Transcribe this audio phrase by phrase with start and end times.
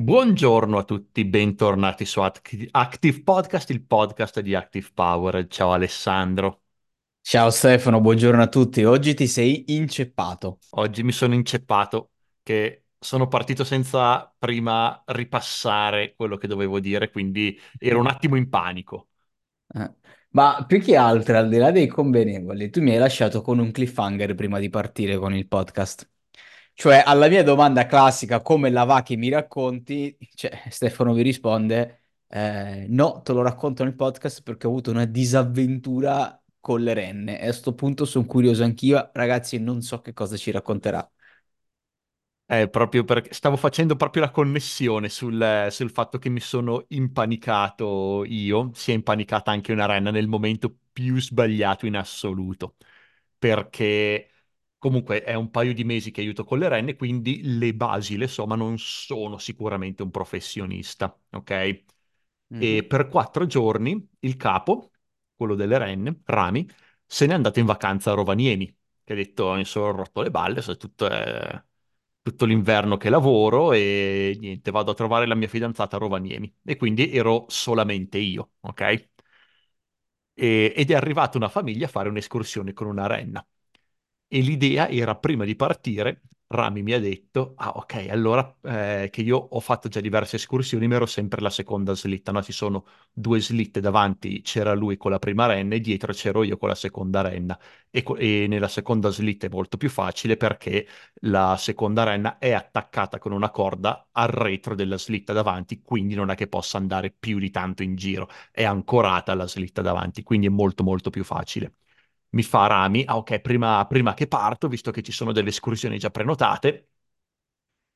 [0.00, 5.46] Buongiorno a tutti, bentornati su Act- Active Podcast, il podcast di Active Power.
[5.48, 6.62] Ciao Alessandro.
[7.20, 8.82] Ciao Stefano, buongiorno a tutti.
[8.84, 10.58] Oggi ti sei inceppato.
[10.70, 17.58] Oggi mi sono inceppato che sono partito senza prima ripassare quello che dovevo dire, quindi
[17.78, 19.08] ero un attimo in panico.
[19.74, 19.90] Eh,
[20.30, 23.70] Ma più che altro, al di là dei convenevoli, tu mi hai lasciato con un
[23.70, 26.08] cliffhanger prima di partire con il podcast.
[26.80, 32.04] Cioè, alla mia domanda classica, come la va che mi racconti, cioè, Stefano vi risponde,
[32.28, 37.40] eh, no, te lo racconto nel podcast perché ho avuto una disavventura con le renne.
[37.40, 41.08] E a sto punto sono curioso anch'io, ragazzi, non so che cosa ci racconterà.
[42.50, 48.24] Eh, proprio perché stavo facendo proprio la connessione sul, sul fatto che mi sono impanicato
[48.24, 52.76] io, si è impanicata anche una renna nel momento più sbagliato in assoluto,
[53.36, 54.30] perché
[54.78, 58.28] comunque è un paio di mesi che aiuto con le renne, quindi le basi le
[58.28, 61.84] so, ma non sono sicuramente un professionista, ok?
[62.56, 62.88] E Mhm.
[62.88, 64.90] per quattro giorni il capo,
[65.36, 66.66] quello delle renne, Rami,
[67.06, 68.66] se n'è andato in vacanza a Rovaniemi,
[69.04, 71.62] che ha detto mi sono rotto le balle, so, tutto, è-
[72.22, 76.52] tutto l'inverno che lavoro e niente, vado a trovare la mia fidanzata a Rovaniemi.
[76.64, 79.08] E quindi ero solamente io, ok?
[80.34, 83.44] E- ed è arrivata una famiglia a fare un'escursione con una renna.
[84.30, 89.20] E l'idea era prima di partire, Rami mi ha detto, ah ok, allora eh, che
[89.22, 92.42] io ho fatto già diverse escursioni, ma ero sempre la seconda slitta, no?
[92.42, 96.56] Ci sono due slitte davanti, c'era lui con la prima renna e dietro c'ero io
[96.58, 97.58] con la seconda renna.
[97.90, 100.86] E, e nella seconda slitta è molto più facile perché
[101.22, 106.30] la seconda renna è attaccata con una corda al retro della slitta davanti, quindi non
[106.30, 110.46] è che possa andare più di tanto in giro, è ancorata alla slitta davanti, quindi
[110.46, 111.72] è molto molto più facile
[112.30, 115.98] mi fa Rami, ah ok, prima, prima che parto, visto che ci sono delle escursioni
[115.98, 116.88] già prenotate,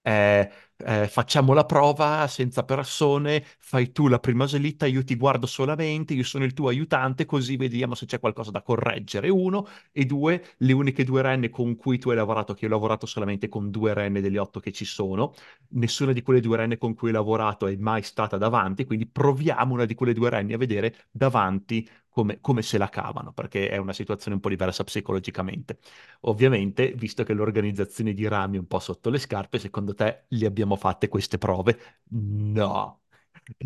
[0.03, 0.51] eh,
[0.85, 6.15] eh, facciamo la prova senza persone, fai tu la prima slitta, io ti guardo solamente,
[6.15, 9.29] io sono il tuo aiutante, così vediamo se c'è qualcosa da correggere.
[9.29, 12.75] Uno, e due, le uniche due renne con cui tu hai lavorato, che io ho
[12.75, 15.33] lavorato solamente con due renne delle otto che ci sono,
[15.71, 19.73] nessuna di quelle due renne con cui hai lavorato è mai stata davanti, quindi proviamo
[19.75, 23.79] una di quelle due renne a vedere davanti come, come se la cavano, perché è
[23.79, 25.79] una situazione un po' diversa psicologicamente.
[26.23, 30.47] Ovviamente, visto che l'organizzazione di Rami è un po' sotto le scarpe, secondo te le
[30.47, 31.79] abbiamo fatte queste prove?
[32.11, 33.03] No.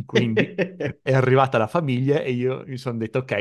[0.05, 0.55] Quindi
[1.03, 3.33] è arrivata la famiglia e io mi sono detto, ok,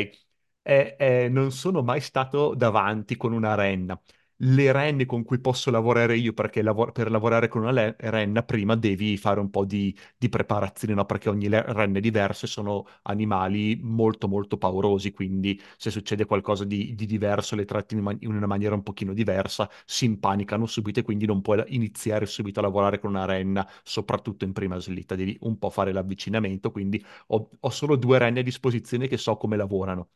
[0.64, 4.00] eh, eh, non sono mai stato davanti con una renna.
[4.40, 8.44] Le renne con cui posso lavorare io, perché lavo- per lavorare con una le- renna
[8.44, 11.06] prima devi fare un po' di, di preparazione, no?
[11.06, 16.26] Perché ogni le- renna è diversa e sono animali molto molto paurosi, quindi se succede
[16.26, 20.04] qualcosa di, di diverso, le tratti in, man- in una maniera un pochino diversa, si
[20.06, 24.52] impanicano subito e quindi non puoi iniziare subito a lavorare con una renna, soprattutto in
[24.52, 29.08] prima slitta, devi un po' fare l'avvicinamento, quindi ho, ho solo due renne a disposizione
[29.08, 30.10] che so come lavorano.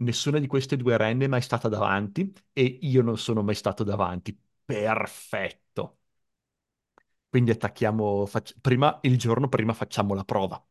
[0.00, 3.84] Nessuna di queste due renne è mai stata davanti e io non sono mai stato
[3.84, 4.38] davanti.
[4.64, 5.98] Perfetto.
[7.28, 10.62] Quindi attacchiamo, fac- prima, il giorno prima facciamo la prova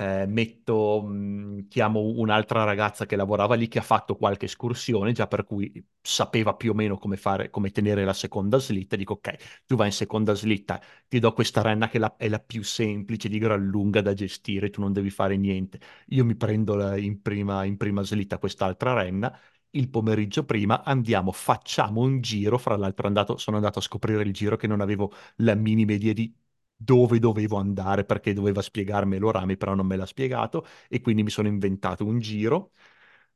[0.00, 5.26] eh, metto, mh, chiamo un'altra ragazza che lavorava lì che ha fatto qualche escursione, già
[5.26, 8.96] per cui sapeva più o meno come fare, come tenere la seconda slitta.
[8.96, 12.38] Dico, ok, tu vai in seconda slitta, ti do questa renna che la- è la
[12.40, 15.80] più semplice, di gran lunga da gestire, tu non devi fare niente.
[16.08, 19.36] Io mi prendo la- in prima, in prima slitta quest'altra renna.
[19.70, 22.56] Il pomeriggio prima andiamo, facciamo un giro.
[22.58, 26.12] Fra l'altro, andato- sono andato a scoprire il giro che non avevo la minima idea
[26.12, 26.32] di
[26.80, 31.30] dove dovevo andare perché doveva spiegarmelo Rami, però non me l'ha spiegato e quindi mi
[31.30, 32.72] sono inventato un giro.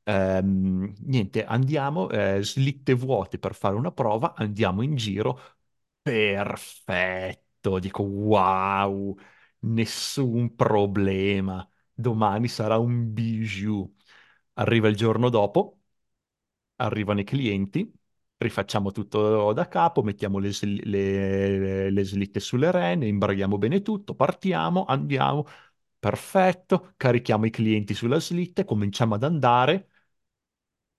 [0.04, 5.38] Ehm, niente, andiamo, eh, slitte vuote per fare una prova, andiamo in giro.
[6.02, 9.16] Perfetto, dico wow,
[9.60, 11.66] nessun problema.
[11.92, 13.94] Domani sarà un bijou.
[14.54, 15.78] Arriva il giorno dopo
[16.76, 17.90] arrivano i clienti,
[18.42, 24.84] rifacciamo tutto da capo, mettiamo le, le- le slitte sulle rene, imbraghiamo bene tutto, partiamo,
[24.84, 25.46] andiamo,
[25.98, 29.88] perfetto, carichiamo i clienti sulla slitta cominciamo ad andare.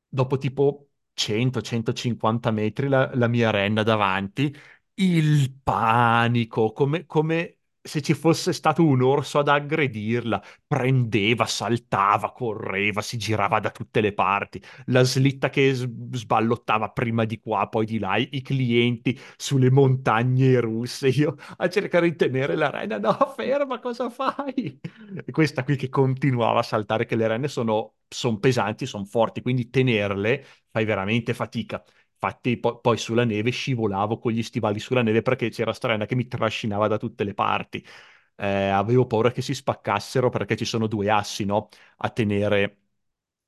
[0.07, 4.55] Dopo tipo 100-150 metri la, la mia renna davanti,
[4.95, 13.01] il panico, come, come se ci fosse stato un orso ad aggredirla, prendeva, saltava, correva,
[13.01, 17.99] si girava da tutte le parti, la slitta che sballottava prima di qua, poi di
[17.99, 23.79] là, i clienti sulle montagne russe, io a cercare di tenere la renna, no, ferma,
[23.79, 24.79] cosa fai?
[25.25, 29.41] E questa qui che continuava a saltare, che le renne sono, son pesanti, sono forti,
[29.41, 31.83] quindi tenerle fai veramente fatica.
[32.23, 36.05] Infatti, po- poi sulla neve scivolavo con gli stivali sulla neve perché c'era sta renna
[36.05, 37.85] che mi trascinava da tutte le parti.
[38.37, 41.69] eh, avevo paura che si spaccassero perché ci sono due assi, no?
[41.97, 42.77] A tenere,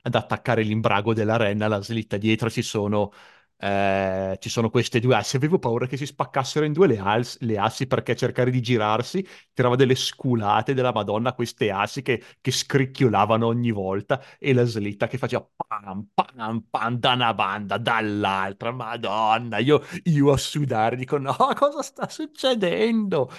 [0.04, 3.12] ad attaccare l'imbrago della renna, la slitta dietro ci sono,
[3.58, 5.36] eh, ci sono queste due assi.
[5.38, 9.26] Avevo paura che si spaccassero in due le, als- le assi perché cercare di girarsi
[9.54, 15.08] tirava delle sculate della Madonna queste assi che, che scricchiolavano ogni volta e la slitta
[15.08, 18.72] che faceva pam, pam, pam da una banda, dall'altra.
[18.72, 23.30] Madonna, io, io a sudare dico no, cosa sta succedendo?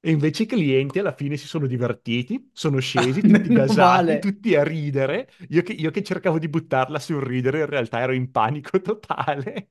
[0.00, 4.54] E invece i clienti alla fine si sono divertiti, sono scesi tutti Meno gasati, tutti
[4.54, 5.28] a ridere.
[5.48, 9.70] Io che, io che cercavo di buttarla sul ridere, in realtà ero in panico totale.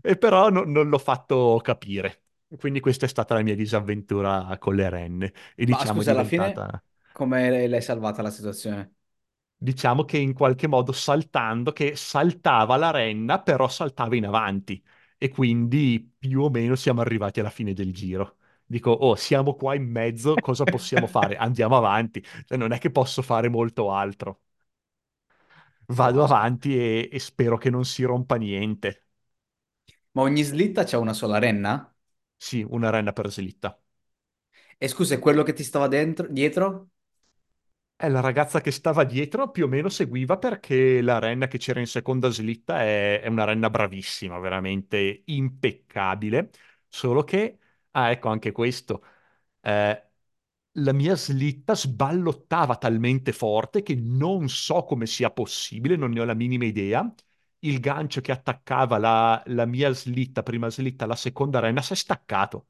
[0.00, 2.22] E però no- non l'ho fatto capire.
[2.58, 5.32] Quindi questa è stata la mia disavventura con le renne.
[5.56, 6.82] E Ma diciamo scusa, alla fine diventata
[7.12, 8.94] come l'hai salvata la situazione?
[9.56, 14.82] diciamo che in qualche modo saltando, che saltava la renna, però saltava in avanti.
[15.18, 18.36] E quindi più o meno siamo arrivati alla fine del giro.
[18.66, 21.36] Dico, oh, siamo qua in mezzo, cosa possiamo fare?
[21.38, 22.22] Andiamo avanti.
[22.44, 24.40] Cioè, non è che posso fare molto altro.
[25.88, 29.04] Vado avanti e, e spero che non si rompa niente.
[30.12, 31.94] Ma ogni slitta c'ha una sola renna?
[32.36, 33.76] Sì, una renna per slitta.
[34.78, 36.90] E scusa, e quello che ti stava dentro, dietro?
[37.96, 41.80] E la ragazza che stava dietro più o meno seguiva perché la renna che c'era
[41.80, 46.50] in seconda slitta è, è una renna bravissima, veramente impeccabile.
[46.88, 47.58] Solo che,
[47.94, 49.04] ah, ecco anche questo,
[49.62, 50.08] eh,
[50.78, 56.24] la mia slitta sballottava talmente forte che non so come sia possibile, non ne ho
[56.24, 57.12] la minima idea.
[57.60, 61.96] Il gancio che attaccava la, la mia slitta, prima slitta, alla seconda renna si è
[61.96, 62.68] staccato.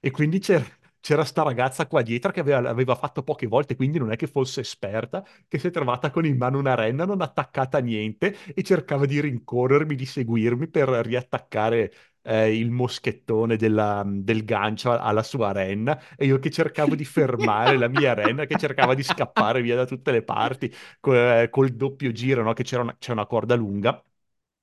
[0.00, 0.64] E quindi c'era
[1.02, 4.26] c'era sta ragazza qua dietro che aveva, aveva fatto poche volte, quindi non è che
[4.26, 8.36] fosse esperta, che si è trovata con in mano una renna non attaccata a niente
[8.54, 15.22] e cercava di rincorrermi, di seguirmi per riattaccare eh, il moschettone della- del gancio alla
[15.22, 19.62] sua renna e io che cercavo di fermare la mia renna che cercava di scappare
[19.62, 22.52] via da tutte le parti co- eh, col doppio giro, no?
[22.52, 24.02] Che c'era una, c'è una corda lunga,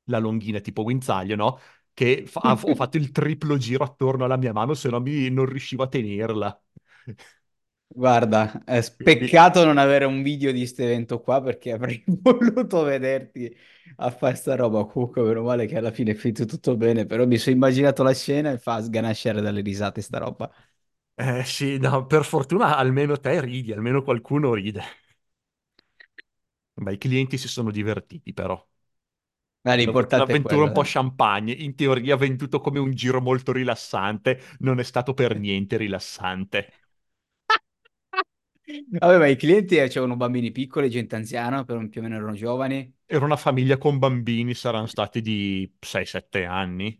[0.05, 1.59] la longhina tipo guinzaglio, no?
[1.93, 5.45] che fa- ho fatto il triplo giro attorno alla mia mano, se no mi, non
[5.45, 6.61] riuscivo a tenerla.
[7.89, 13.55] Guarda, è peccato non avere un video di questo evento qua perché avrei voluto vederti
[13.97, 14.85] a fare sta roba.
[14.85, 18.13] Comunque, meno male che alla fine è finito tutto bene, però mi sono immaginato la
[18.13, 20.51] scena e fa sganasciare dalle risate sta roba.
[21.15, 24.81] eh sì, no, per fortuna almeno te ridi, almeno qualcuno ride.
[26.75, 28.65] Beh, i clienti si sono divertiti però.
[29.61, 30.85] Ma l'importante è L'avventura quello, un po' dai.
[30.85, 36.71] champagne, in teoria venduto come un giro molto rilassante, non è stato per niente rilassante.
[38.99, 42.33] Vabbè, ma i clienti eh, c'erano bambini piccoli, gente anziana, però più o meno erano
[42.33, 42.93] giovani.
[43.05, 46.97] Era una famiglia con bambini, saranno stati di 6-7 anni.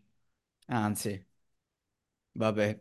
[0.69, 1.25] Anzi,
[2.33, 2.79] vabbè.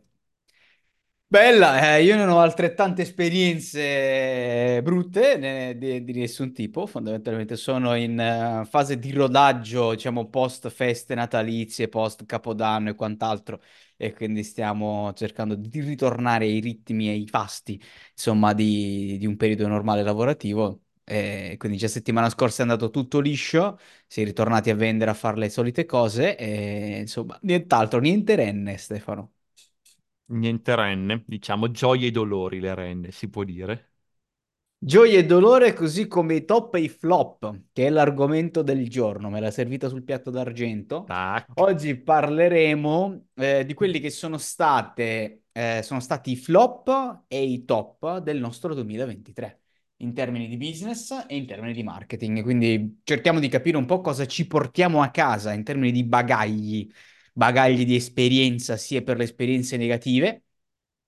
[1.29, 7.95] Bella, eh, io non ho altrettante esperienze brutte né- di, di nessun tipo, fondamentalmente sono
[7.95, 13.61] in eh, fase di rodaggio, diciamo, post feste natalizie, post Capodanno e quant'altro,
[13.97, 17.81] e quindi stiamo cercando di ritornare ai ritmi e ai fasti,
[18.13, 20.83] insomma, di, di un periodo normale lavorativo.
[21.03, 23.77] E quindi già settimana scorsa è andato tutto liscio,
[24.07, 28.77] si è ritornati a vendere, a fare le solite cose, e insomma, nient'altro, niente renne,
[28.77, 29.31] Stefano.
[30.29, 33.91] Niente renne, diciamo gioie e dolori le renne, si può dire.
[34.79, 39.29] Gioia e dolore, così come i top e i flop, che è l'argomento del giorno.
[39.29, 41.03] Me l'ha servita sul piatto d'argento.
[41.05, 41.47] Tac.
[41.55, 47.65] Oggi parleremo eh, di quelli che sono state, eh, sono stati i flop e i
[47.65, 49.61] top del nostro 2023
[50.01, 52.43] in termini di business e in termini di marketing.
[52.43, 56.87] Quindi cerchiamo di capire un po' cosa ci portiamo a casa in termini di bagagli,
[57.37, 60.41] bagagli di esperienza, sia per le esperienze negative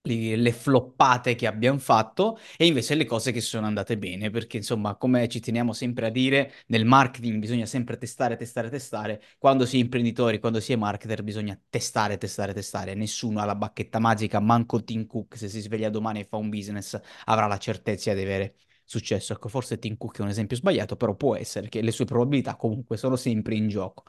[0.01, 4.95] le floppate che abbiamo fatto e invece le cose che sono andate bene, perché insomma,
[4.95, 9.21] come ci teniamo sempre a dire, nel marketing bisogna sempre testare, testare, testare.
[9.37, 12.95] Quando si è imprenditori, quando si è marketer, bisogna testare, testare, testare.
[12.95, 16.49] Nessuno ha la bacchetta magica, manco Tim Cook, se si sveglia domani e fa un
[16.49, 18.55] business, avrà la certezza di avere
[18.85, 19.33] successo.
[19.33, 22.55] Ecco, forse Tim Cook è un esempio sbagliato, però può essere che le sue probabilità
[22.55, 24.03] comunque sono sempre in gioco.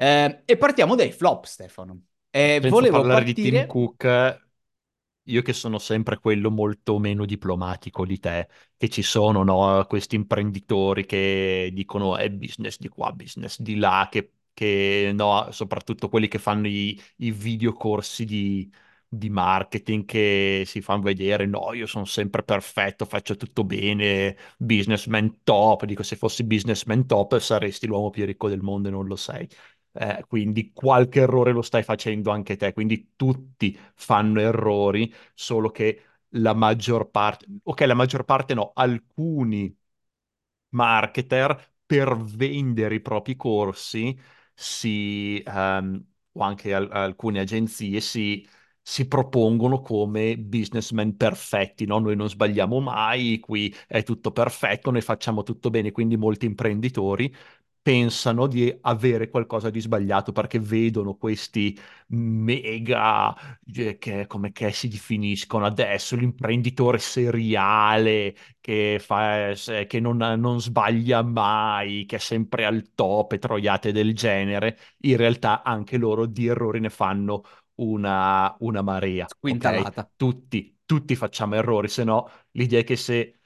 [0.00, 2.02] Eh, e partiamo dai flop, Stefano.
[2.30, 3.66] Eh, Senza volevo parlare di Tim partire.
[3.66, 4.46] Cook,
[5.24, 10.16] io che sono sempre quello molto meno diplomatico di te, che ci sono, no, questi
[10.16, 16.28] imprenditori che dicono è business di qua, business di là, che, che, no, soprattutto quelli
[16.28, 18.70] che fanno i, i videocorsi di,
[19.08, 25.42] di marketing che si fanno vedere, no, io sono sempre perfetto, faccio tutto bene, businessman
[25.44, 29.16] top, dico se fossi businessman top saresti l'uomo più ricco del mondo e non lo
[29.16, 29.48] sei.
[29.98, 36.02] Eh, quindi qualche errore lo stai facendo anche te, quindi tutti fanno errori, solo che
[36.32, 39.74] la maggior parte, ok, la maggior parte no, alcuni
[40.70, 44.18] marketer per vendere i propri corsi
[44.54, 48.46] si, ehm, o anche al- alcune agenzie si,
[48.82, 51.98] si propongono come businessmen perfetti, no?
[51.98, 57.32] Noi non sbagliamo mai, qui è tutto perfetto, noi facciamo tutto bene, quindi molti imprenditori
[57.88, 61.74] pensano di avere qualcosa di sbagliato perché vedono questi
[62.08, 69.54] mega, eh, che, come che si definiscono adesso, l'imprenditore seriale che, fa,
[69.86, 74.78] che non, non sbaglia mai, che è sempre al top e troiate del genere.
[75.04, 77.42] In realtà anche loro di errori ne fanno
[77.76, 79.30] una, una marea, ok?
[79.30, 80.10] Squintalata.
[80.14, 83.37] Tutti, tutti facciamo errori, se no l'idea è che se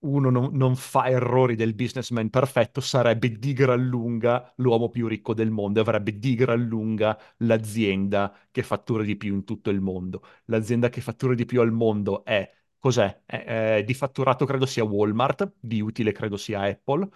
[0.00, 5.34] uno non, non fa errori del businessman perfetto, sarebbe di gran lunga l'uomo più ricco
[5.34, 10.22] del mondo, avrebbe di gran lunga l'azienda che fattura di più in tutto il mondo.
[10.46, 13.22] L'azienda che fattura di più al mondo è, cos'è?
[13.26, 13.44] È-
[13.78, 17.08] è- di fatturato credo sia Walmart, di utile credo sia Apple,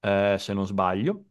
[0.00, 1.24] eh, se non sbaglio.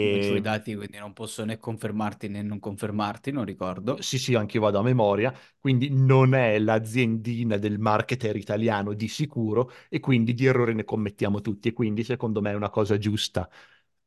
[0.00, 4.00] Non c'ho i E dati, quindi non posso né confermarti né non confermarti, non ricordo.
[4.02, 9.08] Sì, sì, anche io vado a memoria, quindi non è l'aziendina del marketer italiano di
[9.08, 11.68] sicuro e quindi di errori ne commettiamo tutti.
[11.68, 13.48] E quindi secondo me è una cosa giusta.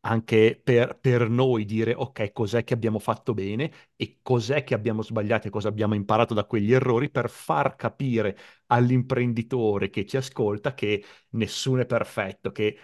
[0.02, 5.02] Anche per, per noi dire ok, cos'è che abbiamo fatto bene e cos'è che abbiamo
[5.02, 10.74] sbagliato e cosa abbiamo imparato da quegli errori per far capire all'imprenditore che ci ascolta
[10.76, 12.78] che nessuno è perfetto, che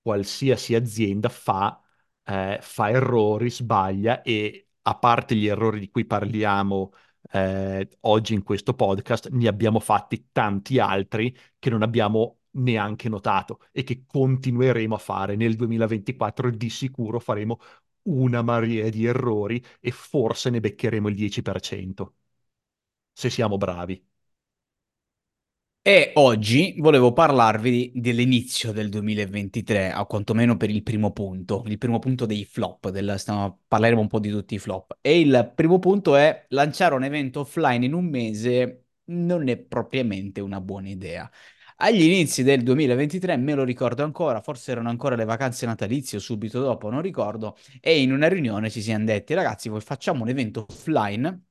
[0.00, 1.82] qualsiasi azienda fa,
[2.24, 6.92] eh, fa errori, sbaglia e a parte gli errori di cui parliamo
[7.32, 13.60] eh, oggi in questo podcast, ne abbiamo fatti tanti altri che non abbiamo neanche notato
[13.72, 16.50] e che continueremo a fare nel 2024.
[16.50, 17.58] Di sicuro faremo
[18.02, 22.14] una marea di errori e forse ne beccheremo il 10%,
[23.12, 24.04] se siamo bravi.
[25.86, 31.98] E oggi volevo parlarvi dell'inizio del 2023, o quantomeno per il primo punto, il primo
[31.98, 34.96] punto dei flop, del, stiamo- parleremo un po' di tutti i flop.
[35.02, 40.40] E il primo punto è lanciare un evento offline in un mese non è propriamente
[40.40, 41.30] una buona idea.
[41.76, 46.20] Agli inizi del 2023, me lo ricordo ancora, forse erano ancora le vacanze natalizie o
[46.20, 50.30] subito dopo, non ricordo, e in una riunione ci siamo detti, ragazzi, voi facciamo un
[50.30, 51.42] evento offline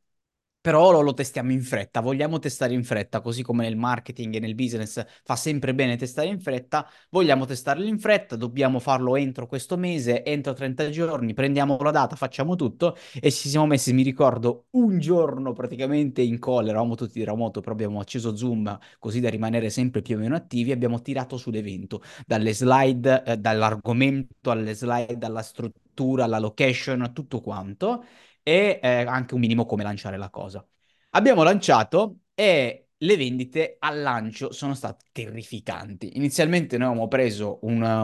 [0.64, 4.40] però lo, lo testiamo in fretta, vogliamo testare in fretta, così come nel marketing e
[4.40, 9.46] nel business fa sempre bene testare in fretta, vogliamo testarlo in fretta, dobbiamo farlo entro
[9.46, 14.04] questo mese, entro 30 giorni, prendiamo la data, facciamo tutto e ci siamo messi, mi
[14.04, 19.20] ricordo, un giorno praticamente in call, eravamo tutti di remoto, però abbiamo acceso Zoom così
[19.20, 24.50] da rimanere sempre più o meno attivi, abbiamo tirato su l'evento, dalle slide, eh, dall'argomento
[24.50, 28.04] alle slide, alla struttura, alla location, tutto quanto
[28.44, 30.66] e eh, anche un minimo come lanciare la cosa.
[31.12, 36.18] Abbiamo lanciato e le vendite al lancio sono state terrificanti.
[36.18, 38.04] Inizialmente noi avevamo preso una,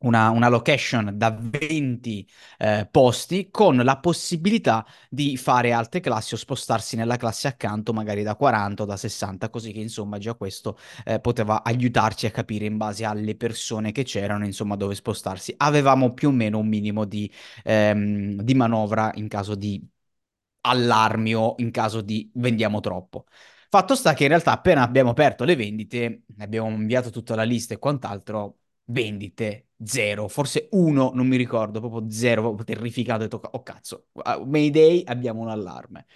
[0.00, 2.26] una, una location da 20
[2.58, 8.22] eh, posti con la possibilità di fare alte classi o spostarsi nella classe accanto magari
[8.22, 12.64] da 40 o da 60, così che insomma già questo eh, poteva aiutarci a capire
[12.66, 15.54] in base alle persone che c'erano, insomma, dove spostarsi.
[15.58, 17.30] Avevamo più o meno un minimo di,
[17.64, 19.82] ehm, di manovra in caso di
[20.62, 23.26] allarmi o in caso di vendiamo troppo.
[23.68, 27.74] Fatto sta che in realtà appena abbiamo aperto le vendite, abbiamo inviato tutta la lista
[27.74, 33.40] e quant'altro, vendite zero, forse uno, non mi ricordo, proprio zero, proprio terrificato, ho detto,
[33.52, 34.06] oh cazzo,
[34.44, 36.06] Mayday, abbiamo un allarme.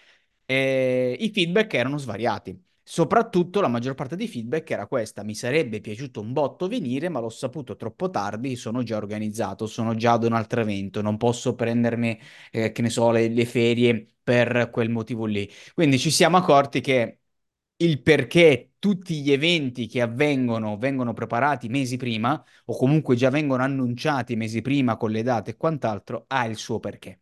[0.47, 2.61] E i feedback erano svariati.
[2.87, 7.19] Soprattutto la maggior parte dei feedback era questa: mi sarebbe piaciuto un botto venire, ma
[7.21, 11.55] l'ho saputo troppo tardi, sono già organizzato, sono già ad un altro evento, non posso
[11.55, 12.19] prendermi,
[12.53, 15.49] eh, che ne so, le, le ferie per quel motivo lì.
[15.73, 17.21] Quindi ci siamo accorti che
[17.77, 23.63] il perché tutti gli eventi che avvengono vengono preparati mesi prima, o comunque già vengono
[23.63, 27.21] annunciati mesi prima con le date e quant'altro, ha il suo perché.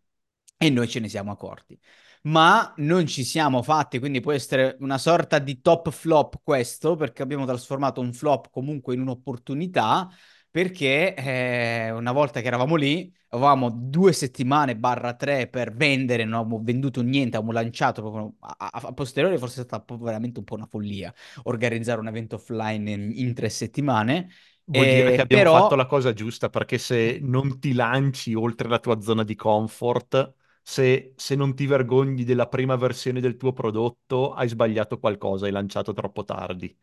[0.57, 1.79] E noi ce ne siamo accorti
[2.25, 7.23] ma non ci siamo fatti, quindi può essere una sorta di top flop questo, perché
[7.23, 10.09] abbiamo trasformato un flop comunque in un'opportunità,
[10.53, 16.35] perché eh, una volta che eravamo lì, avevamo due settimane barra tre per vendere, non
[16.35, 20.55] avevamo venduto niente, avevamo lanciato proprio a, a, posteriori, forse è stata veramente un po'
[20.55, 21.13] una follia
[21.45, 24.29] organizzare un evento offline in, in tre settimane,
[24.65, 28.35] Vuol dire che eh, abbiamo fatto però la cosa giusta perché se non ti lanci
[28.35, 33.37] oltre la tua zona di comfort, se, se non ti vergogni della prima versione del
[33.37, 36.75] tuo prodotto, hai sbagliato qualcosa, hai lanciato troppo tardi.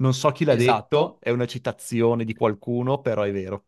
[0.00, 1.18] Non so chi l'ha detto, esatto.
[1.20, 3.66] è una citazione di qualcuno, però è vero.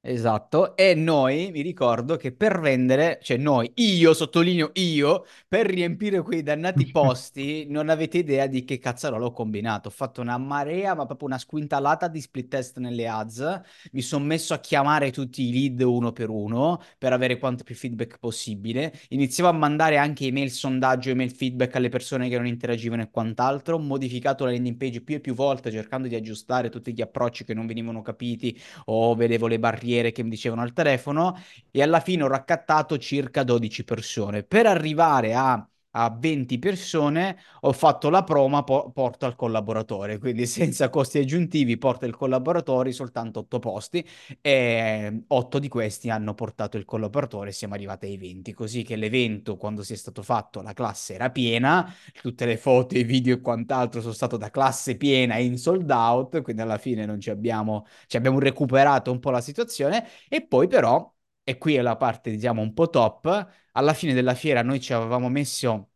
[0.00, 6.22] Esatto, e noi mi ricordo che per vendere, cioè noi, io sottolineo io, per riempire
[6.22, 9.88] quei dannati posti, non avete idea di che cazzarola ho combinato.
[9.88, 13.60] Ho fatto una marea, ma proprio una squintalata di split test nelle ads.
[13.92, 17.74] Mi sono messo a chiamare tutti i lead uno per uno per avere quanto più
[17.74, 18.92] feedback possibile.
[19.08, 23.74] Iniziavo a mandare anche email sondaggio, email feedback alle persone che non interagivano e quant'altro.
[23.76, 27.44] Ho modificato la landing page più e più volte cercando di aggiustare tutti gli approcci
[27.44, 31.36] che non venivano capiti o vedevo le barriere che mi dicevano al telefono
[31.70, 34.42] e alla fine ho raccattato circa 12 persone.
[34.44, 35.66] Per arrivare a
[36.04, 41.76] a 20 persone, ho fatto la proma, po- porto al collaboratore, quindi senza costi aggiuntivi
[41.78, 44.04] porto il collaboratore, soltanto 8 posti
[44.40, 49.56] e 8 di questi hanno portato il collaboratore, siamo arrivati ai 20, così che l'evento
[49.56, 53.40] quando si è stato fatto la classe era piena, tutte le foto, i video e
[53.40, 57.86] quant'altro sono stato da classe piena in sold out, quindi alla fine non ci abbiamo,
[58.06, 60.06] ci abbiamo recuperato un po' la situazione.
[60.28, 61.12] E poi però,
[61.48, 64.92] e qui è la parte diciamo un po' top, alla fine della fiera noi ci
[64.92, 65.92] avevamo messo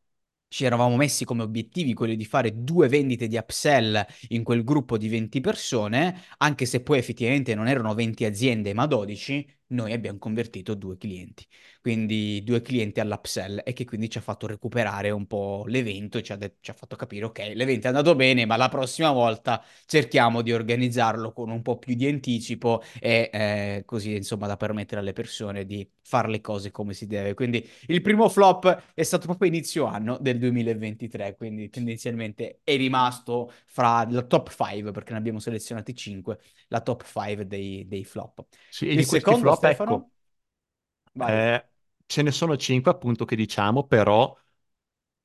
[0.49, 4.97] ci eravamo messi come obiettivi quelli di fare due vendite di upsell in quel gruppo
[4.99, 10.19] di 20 persone, anche se poi effettivamente non erano 20 aziende ma 12, noi abbiamo
[10.19, 11.47] convertito due clienti.
[11.81, 16.23] Quindi due clienti all'upsell e che quindi ci ha fatto recuperare un po' l'evento e
[16.23, 19.11] ci ha, de- ci ha fatto capire, ok, l'evento è andato bene, ma la prossima
[19.11, 24.57] volta cerchiamo di organizzarlo con un po' più di anticipo e eh, così insomma da
[24.57, 27.35] permettere alle persone di fare le cose come si deve.
[27.35, 33.50] Quindi il primo flop è stato proprio inizio anno del 2023, quindi tendenzialmente è rimasto
[33.67, 36.38] fra la top 5 perché ne abbiamo selezionati 5,
[36.69, 38.45] la top 5 dei, dei flop.
[38.69, 40.11] Sì, e Il di questi secondo, flop, ecco, Stefano?
[41.14, 41.69] Vai, eh,
[42.07, 44.37] ce ne sono cinque appunto che diciamo, però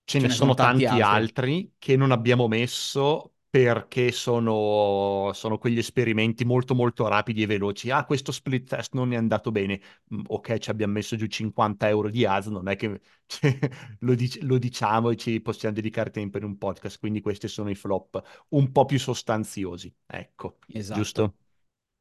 [0.06, 1.30] ce ce ne ne sono sono tanti tanti altri.
[1.40, 7.90] altri che non abbiamo messo perché sono, sono quegli esperimenti molto molto rapidi e veloci.
[7.92, 9.80] Ah, questo split test non è andato bene.
[10.14, 13.58] Mm, Ok, ci abbiamo messo giù 50 euro di ads, non è che cioè,
[14.00, 17.70] lo, dic- lo diciamo e ci possiamo dedicare tempo in un podcast, quindi questi sono
[17.70, 19.94] i flop un po' più sostanziosi.
[20.06, 21.28] Ecco, Esatto.
[21.28, 21.36] giusto?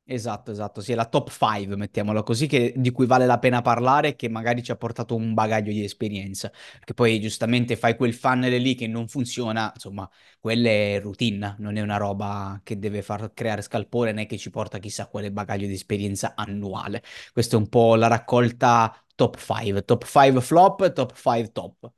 [0.09, 3.61] Esatto, esatto, sì, è la top 5, mettiamola così, che- di cui vale la pena
[3.61, 8.14] parlare, che magari ci ha portato un bagaglio di esperienza, perché poi giustamente fai quel
[8.14, 13.03] funnel lì che non funziona, insomma, quella è routine, non è una roba che deve
[13.03, 17.03] far creare scalpore né che ci porta chissà quale bagaglio di esperienza annuale.
[17.33, 21.90] Questa è un po' la raccolta top 5, top 5 flop, top 5 top.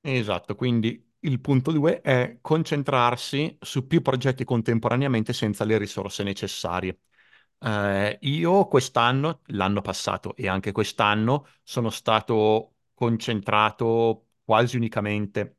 [0.00, 7.00] Esatto, quindi il punto due è concentrarsi su più progetti contemporaneamente senza le risorse necessarie.
[7.58, 15.56] Eh, io quest'anno, l'anno passato e anche quest'anno sono stato concentrato quasi unicamente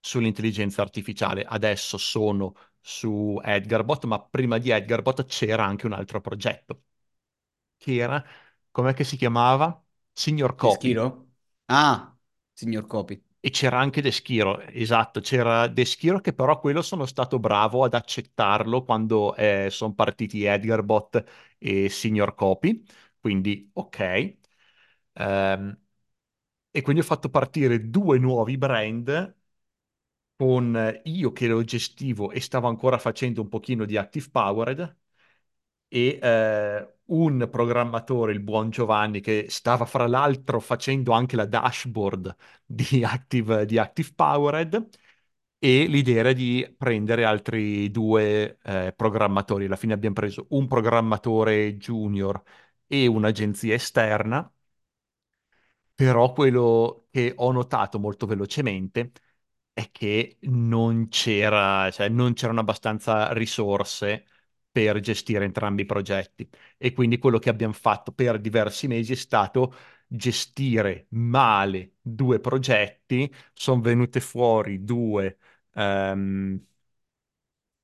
[0.00, 1.44] sull'intelligenza artificiale.
[1.44, 6.82] Adesso sono su Edgarbot, ma prima di Edgarbot c'era anche un altro progetto,
[7.78, 8.24] che era,
[8.70, 9.82] com'è che si chiamava?
[10.12, 10.78] Signor Copy.
[10.88, 11.26] Deschiro?
[11.66, 12.16] Ah,
[12.54, 13.22] signor Copi.
[13.44, 18.84] E c'era anche Deschiro, esatto, c'era Deschiro che però quello sono stato bravo ad accettarlo
[18.84, 19.34] quando
[19.68, 21.24] sono partiti Edgarbot
[21.58, 22.84] e Signor Copy,
[23.18, 24.36] quindi ok.
[25.14, 25.80] Ehm,
[26.70, 29.36] e quindi ho fatto partire due nuovi brand
[30.36, 34.96] con io che lo gestivo e stavo ancora facendo un pochino di Active Powered
[35.94, 42.34] e eh, un programmatore, il buon Giovanni, che stava fra l'altro facendo anche la dashboard
[42.64, 44.88] di Active, di Active Powered
[45.58, 49.66] e l'idea era di prendere altri due eh, programmatori.
[49.66, 52.42] Alla fine abbiamo preso un programmatore junior
[52.86, 54.50] e un'agenzia esterna
[55.94, 59.12] però quello che ho notato molto velocemente
[59.72, 64.26] è che non c'era, cioè non c'erano abbastanza risorse
[64.72, 66.48] per gestire entrambi i progetti.
[66.78, 69.74] E quindi quello che abbiamo fatto per diversi mesi è stato
[70.06, 73.32] gestire male due progetti.
[73.52, 75.38] Sono venute fuori due,
[75.74, 76.60] ehm,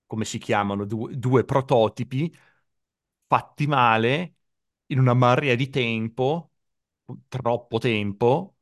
[0.07, 2.35] come si chiamano, Du- due prototipi
[3.27, 4.35] fatti male
[4.87, 6.53] in una marea di tempo,
[7.29, 8.57] troppo tempo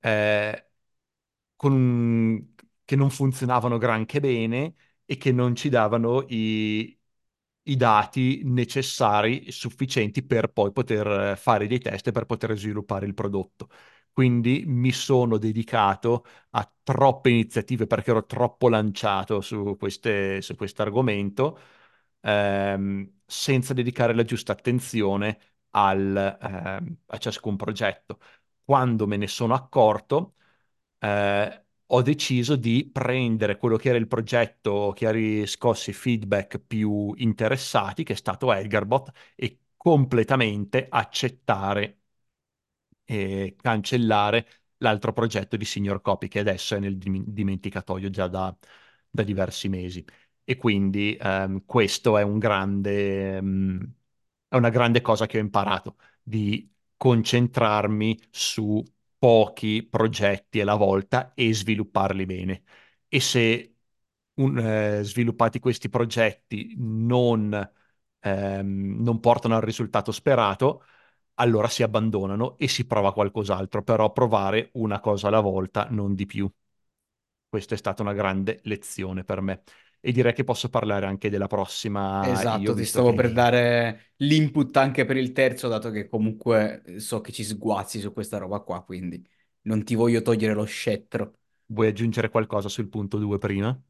[0.00, 0.70] eh,
[1.56, 6.95] con- che non funzionavano granché bene e che non ci davano i,
[7.66, 12.56] i dati necessari e sufficienti per poi poter eh, fare dei test e per poter
[12.56, 13.68] sviluppare il prodotto.
[14.12, 21.58] Quindi mi sono dedicato a troppe iniziative perché ero troppo lanciato su questo argomento,
[22.20, 25.38] ehm, senza dedicare la giusta attenzione
[25.70, 28.18] al, ehm, a ciascun progetto.
[28.64, 30.34] Quando me ne sono accorto,
[30.98, 36.58] eh, ho deciso di prendere quello che era il progetto che ha riscosso i feedback
[36.58, 41.98] più interessati, che è stato Edgarbot, e completamente accettare
[43.04, 44.46] e cancellare
[44.78, 48.54] l'altro progetto di Signor Copy che adesso è nel dim- dimenticatoio già da,
[49.10, 50.04] da diversi mesi.
[50.44, 53.94] E quindi ehm, questo è un grande, ehm,
[54.48, 58.82] è una grande cosa che ho imparato, di concentrarmi su
[59.26, 62.62] pochi progetti alla volta e svilupparli bene.
[63.08, 63.74] E se
[64.34, 67.52] un- eh, sviluppati questi progetti non,
[68.20, 70.84] ehm, non portano al risultato sperato,
[71.34, 76.26] allora si abbandonano e si prova qualcos'altro, però provare una cosa alla volta, non di
[76.26, 76.50] più.
[77.48, 79.62] Questa è stata una grande lezione per me.
[80.08, 84.76] E direi che posso parlare anche della prossima Esatto, ti stavo per che dare l'input
[84.78, 88.60] anche per il terzo, dato che comunque eh, so che ci sguazzi su questa roba
[88.60, 89.24] qua, quindi
[89.62, 91.38] non ti voglio togliere lo scettro.
[91.66, 93.80] vuoi aggiungere qualcosa sul punto 2 prima.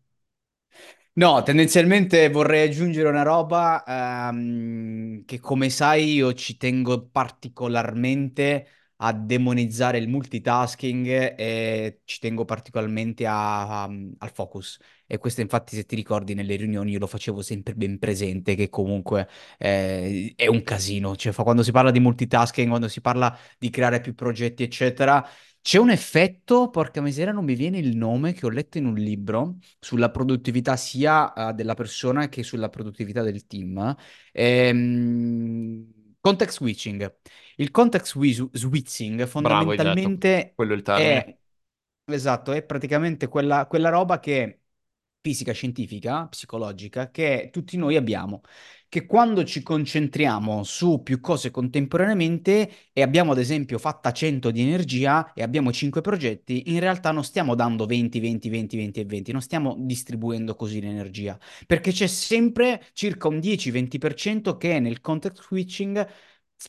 [1.14, 3.82] No, tendenzialmente vorrei aggiungere una roba
[4.28, 8.66] ehm, che come sai io ci tengo particolarmente
[8.98, 11.06] a demonizzare il multitasking
[11.38, 14.78] e ci tengo particolarmente a- a- al focus.
[15.06, 18.68] E questo infatti se ti ricordi nelle riunioni io lo facevo sempre ben presente che
[18.68, 19.28] comunque
[19.58, 21.14] eh, è un casino.
[21.16, 25.24] Cioè quando si parla di multitasking, quando si parla di creare più progetti eccetera,
[25.60, 28.94] c'è un effetto, porca miseria non mi viene il nome, che ho letto in un
[28.94, 33.94] libro sulla produttività sia eh, della persona che sulla produttività del team.
[34.32, 37.14] Ehm, context switching.
[37.56, 40.18] Il context wi- switching Bravo, esatto.
[40.18, 41.24] fondamentalmente Quello è il termine.
[41.24, 41.38] è,
[42.04, 44.60] esatto, è praticamente quella, quella roba che
[45.20, 48.42] fisica, scientifica, psicologica, che tutti noi abbiamo.
[48.88, 54.62] Che quando ci concentriamo su più cose contemporaneamente e abbiamo ad esempio fatta 100 di
[54.62, 59.04] energia e abbiamo 5 progetti, in realtà non stiamo dando 20, 20, 20, 20 e
[59.04, 65.42] 20, non stiamo distribuendo così l'energia, perché c'è sempre circa un 10-20% che nel context
[65.44, 66.06] switching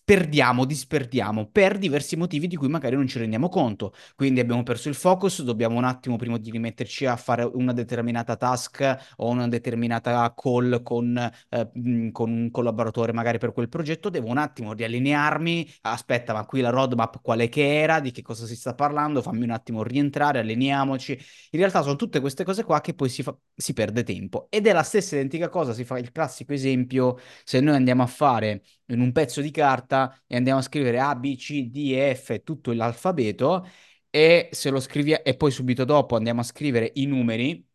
[0.03, 3.93] perdiamo, disperdiamo per diversi motivi di cui magari non ci rendiamo conto.
[4.15, 8.35] Quindi abbiamo perso il focus, dobbiamo un attimo prima di rimetterci a fare una determinata
[8.35, 11.17] task o una determinata call con,
[11.49, 16.61] eh, con un collaboratore magari per quel progetto, devo un attimo riallinearmi, aspetta, ma qui
[16.61, 19.83] la roadmap qual è che era, di che cosa si sta parlando, fammi un attimo
[19.83, 21.13] rientrare, allineiamoci.
[21.51, 24.47] In realtà sono tutte queste cose qua che poi si, fa- si perde tempo.
[24.49, 28.07] Ed è la stessa identica cosa, si fa il classico esempio se noi andiamo a
[28.07, 32.15] fare in un pezzo di carta e andiamo a scrivere A, B, C, D, E,
[32.15, 33.65] F, tutto l'alfabeto
[34.09, 37.65] e se lo scriviamo e poi subito dopo andiamo a scrivere i numeri,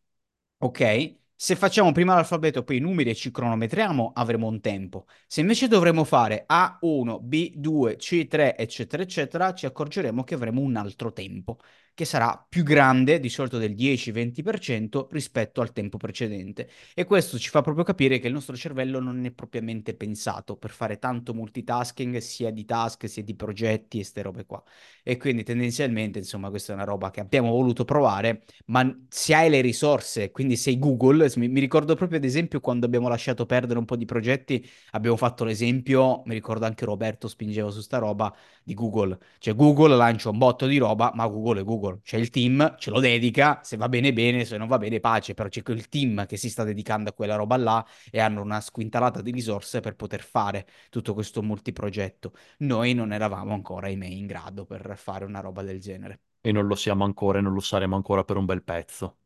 [0.57, 1.21] ok?
[1.35, 5.05] Se facciamo prima l'alfabeto e poi i numeri e ci cronometriamo, avremo un tempo.
[5.27, 11.11] Se invece dovremo fare A1, B2, C3, eccetera, eccetera, ci accorgeremo che avremo un altro
[11.11, 11.57] tempo,
[11.93, 16.69] che sarà più grande, di solito del 10-20% rispetto al tempo precedente.
[16.93, 20.71] E questo ci fa proprio capire che il nostro cervello non è propriamente pensato per
[20.71, 24.63] fare tanto multitasking, sia di task, sia di progetti e ste robe qua.
[25.03, 29.49] E quindi tendenzialmente, insomma, questa è una roba che abbiamo voluto provare, ma se hai
[29.49, 33.79] le risorse, quindi sei Google, mi, mi ricordo proprio ad esempio quando abbiamo lasciato perdere
[33.79, 38.33] un po' di progetti, abbiamo fatto l'esempio, mi ricordo anche Roberto spingeva su sta roba
[38.63, 39.17] di Google.
[39.39, 41.82] Cioè Google lancia un botto di roba, ma Google è Google.
[42.03, 45.33] C'è il team, ce lo dedica, se va bene bene, se non va bene pace,
[45.33, 48.61] però c'è quel team che si sta dedicando a quella roba là e hanno una
[48.61, 52.33] squintalata di risorse per poter fare tutto questo multiprogetto.
[52.59, 56.21] Noi non eravamo ancora, ahimè, in grado per fare una roba del genere.
[56.41, 59.17] E non lo siamo ancora e non lo saremo ancora per un bel pezzo.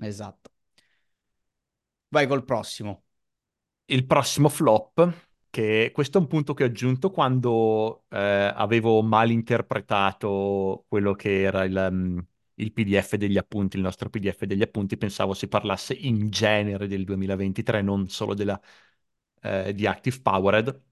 [0.00, 0.50] Esatto.
[2.10, 3.04] Vai col prossimo.
[3.86, 9.30] Il prossimo flop, che questo è un punto che ho aggiunto quando eh, avevo mal
[9.30, 12.18] interpretato quello che era il, mm,
[12.54, 17.04] il PDF degli appunti, il nostro PDF degli appunti, pensavo si parlasse in genere del
[17.04, 18.60] 2023, non solo della,
[19.42, 20.82] eh, di Active Powered,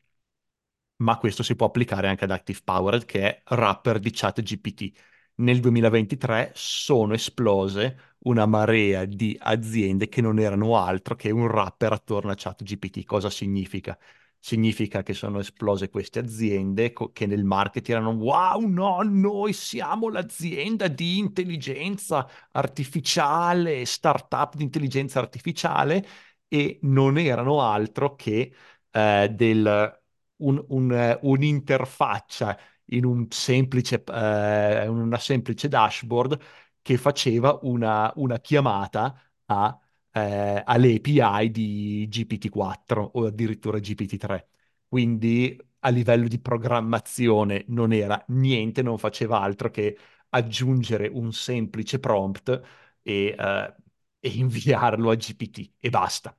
[0.99, 4.93] ma questo si può applicare anche ad Active Powered, che è wrapper di ChatGPT.
[5.37, 11.93] Nel 2023 sono esplose una marea di aziende che non erano altro che un wrapper
[11.93, 13.05] attorno a ChatGPT.
[13.05, 13.99] Cosa significa?
[14.47, 20.09] Significa che sono esplose queste aziende co- che nel marketing erano wow, no, noi siamo
[20.09, 26.07] l'azienda di intelligenza artificiale, startup di intelligenza artificiale
[26.47, 28.53] e non erano altro che
[28.93, 30.01] eh, del
[30.37, 32.57] un- un, eh, un'interfaccia
[32.91, 36.39] in un semplice, eh, una semplice dashboard
[36.83, 39.77] che faceva una, una chiamata a,
[40.17, 44.49] eh, alle API di GPT-4 o addirittura GPT-3.
[44.89, 49.97] Quindi a livello di programmazione non era niente, non faceva altro che
[50.31, 52.61] aggiungere un semplice prompt
[53.03, 53.75] e, eh,
[54.21, 56.37] e inviarlo a GPT e basta.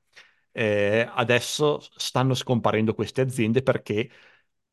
[0.51, 4.09] eh, adesso stanno scomparendo queste aziende perché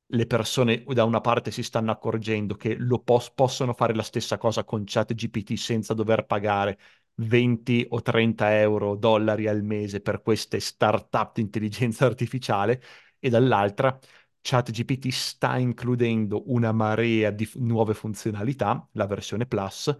[0.08, 4.36] le persone da una parte si stanno accorgendo che lo pos- possono fare la stessa
[4.38, 6.78] cosa con ChatGPT senza dover pagare
[7.16, 12.82] 20 o 30 euro, dollari al mese per queste startup di intelligenza artificiale
[13.18, 13.98] e dall'altra
[14.40, 19.94] ChatGPT sta includendo una marea di f- nuove funzionalità, la versione Plus,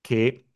[0.00, 0.46] che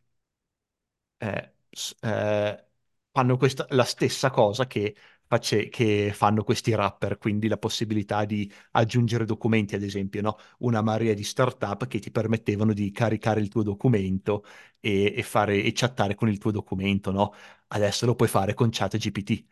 [1.18, 1.54] eh,
[2.00, 2.66] eh,
[3.10, 4.96] fanno questa, la stessa cosa che,
[5.36, 10.36] face- che fanno questi rapper, quindi la possibilità di aggiungere documenti, ad esempio, no?
[10.58, 14.44] Una marea di startup che ti permettevano di caricare il tuo documento
[14.80, 17.32] e, e fare, e chattare con il tuo documento, no?
[17.68, 19.44] Adesso lo puoi fare con ChatGPT.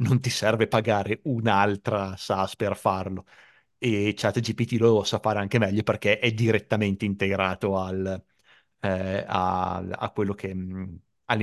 [0.00, 3.26] Non ti serve pagare un'altra SaaS per farlo.
[3.78, 8.22] E ChatGPT lo sa fare anche meglio perché è direttamente integrato al,
[8.80, 11.00] eh, a, a quello che mh,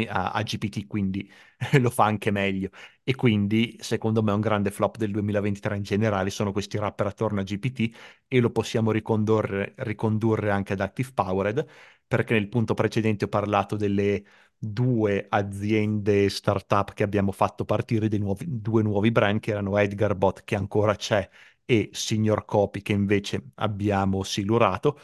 [0.08, 1.30] a, a GPT, quindi
[1.82, 2.70] lo fa anche meglio.
[3.04, 7.40] E quindi, secondo me, un grande flop del 2023 in generale sono questi rapper attorno
[7.40, 7.96] a GPT
[8.28, 11.66] e lo possiamo ricondurre, ricondurre anche ad Active Powered,
[12.06, 14.24] perché nel punto precedente ho parlato delle
[14.58, 20.44] due aziende startup che abbiamo fatto partire, dei nuovi, due nuovi brand che erano Edgarbot,
[20.44, 21.28] che ancora c'è,
[21.66, 24.98] e Signor Copy, che invece abbiamo silurato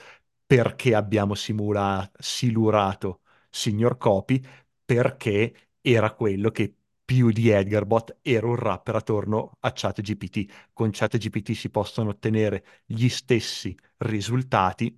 [0.46, 4.42] perché abbiamo simula- silurato Signor Copy,
[4.86, 6.74] perché era quello che
[7.06, 10.70] più di Edgarbot era un rapper attorno a ChatGPT.
[10.74, 14.98] Con ChatGPT si possono ottenere gli stessi risultati.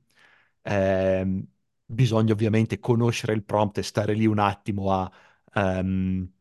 [0.64, 1.46] Ehm,
[1.86, 5.12] bisogna ovviamente conoscere il prompt e stare lì un attimo a,
[5.54, 6.32] ehm,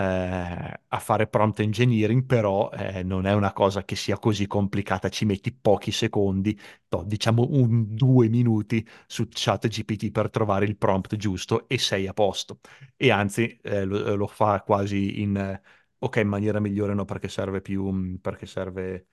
[0.00, 5.08] eh, a fare prompt engineering, però eh, non è una cosa che sia così complicata,
[5.08, 6.58] ci metti pochi secondi,
[6.90, 12.12] no, diciamo un due minuti su ChatGPT per trovare il prompt giusto e sei a
[12.12, 12.60] posto.
[12.96, 15.60] E anzi, eh, lo, lo fa quasi in,
[15.98, 19.08] ok, in maniera migliore, no, perché serve più, mm, perché serve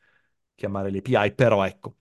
[0.56, 1.98] chiamare le API, però ecco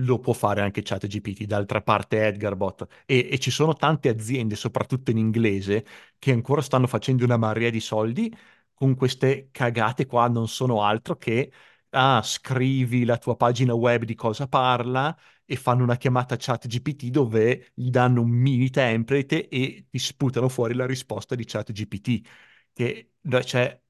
[0.00, 2.86] lo può fare anche ChatGPT, d'altra parte Edgarbot.
[3.06, 5.84] E, e ci sono tante aziende, soprattutto in inglese,
[6.18, 8.32] che ancora stanno facendo una marea di soldi
[8.74, 11.50] con queste cagate qua, non sono altro che
[11.90, 17.70] ah, scrivi la tua pagina web di cosa parla e fanno una chiamata ChatGPT dove
[17.74, 22.28] gli danno un mini template e ti sputano fuori la risposta di ChatGPT.
[22.72, 23.12] Che,
[23.44, 23.80] cioè,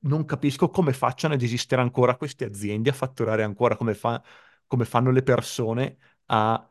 [0.00, 4.22] non capisco come facciano ad esistere ancora queste aziende, a fatturare ancora come fa
[4.66, 6.70] come fanno le persone a,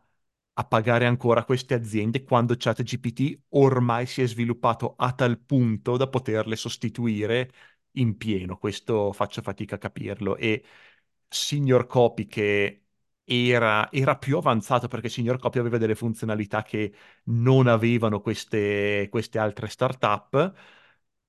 [0.54, 6.08] a pagare ancora queste aziende quando ChatGPT ormai si è sviluppato a tal punto da
[6.08, 7.52] poterle sostituire
[7.94, 8.58] in pieno.
[8.58, 10.36] Questo faccio fatica a capirlo.
[10.38, 10.64] E
[11.28, 12.84] Signor Copy che
[13.24, 16.94] era, era più avanzato perché Signor Copy aveva delle funzionalità che
[17.26, 20.54] non avevano queste, queste altre startup,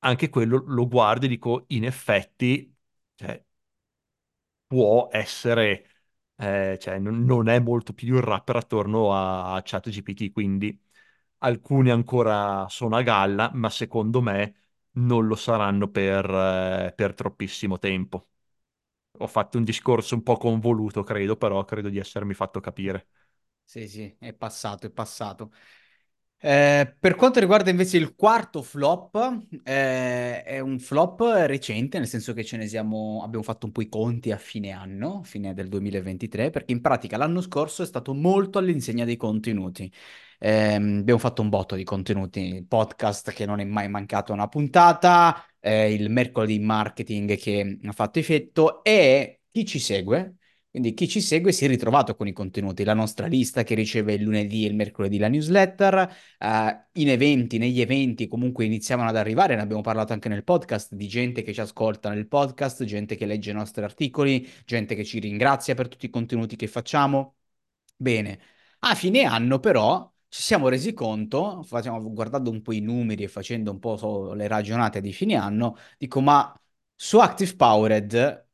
[0.00, 2.74] anche quello lo guardo e dico, in effetti,
[3.14, 3.42] cioè,
[4.66, 5.86] può essere,
[6.36, 10.78] eh, cioè non, non è molto più un rapper attorno a, a ChatGPT, quindi
[11.38, 14.54] alcuni ancora sono a galla, ma secondo me
[14.92, 18.28] non lo saranno per, eh, per troppissimo tempo.
[19.20, 23.08] Ho fatto un discorso un po' convoluto, credo, però credo di essermi fatto capire.
[23.64, 25.52] Sì, sì, è passato, è passato.
[26.38, 32.34] Eh, per quanto riguarda invece il quarto flop, eh, è un flop recente, nel senso
[32.34, 35.68] che ce ne siamo, abbiamo fatto un po' i conti a fine anno, fine del
[35.68, 39.90] 2023, perché in pratica l'anno scorso è stato molto all'insegna dei contenuti.
[40.38, 45.44] Ehm, abbiamo fatto un botto di contenuti, podcast che non è mai mancato una puntata,
[45.58, 50.36] eh, il mercoledì marketing che ha fatto effetto e chi ci segue
[50.76, 54.12] quindi chi ci segue si è ritrovato con i contenuti, la nostra lista che riceve
[54.12, 59.16] il lunedì e il mercoledì la newsletter, eh, in eventi, negli eventi comunque iniziavano ad
[59.16, 63.16] arrivare, ne abbiamo parlato anche nel podcast, di gente che ci ascolta nel podcast, gente
[63.16, 67.36] che legge i nostri articoli, gente che ci ringrazia per tutti i contenuti che facciamo.
[67.96, 68.38] Bene,
[68.80, 73.28] a fine anno però ci siamo resi conto, facciamo, guardando un po' i numeri e
[73.28, 76.54] facendo un po' so, le ragionate di fine anno, dico ma
[76.94, 78.45] su Active Powered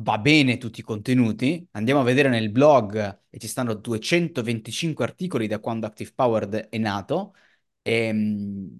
[0.00, 5.46] va bene tutti i contenuti, andiamo a vedere nel blog e ci stanno 225 articoli
[5.46, 7.34] da quando Active Powered è nato
[7.82, 8.78] e mh,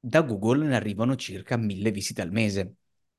[0.00, 2.76] da Google ne arrivano circa 1000 visite al mese.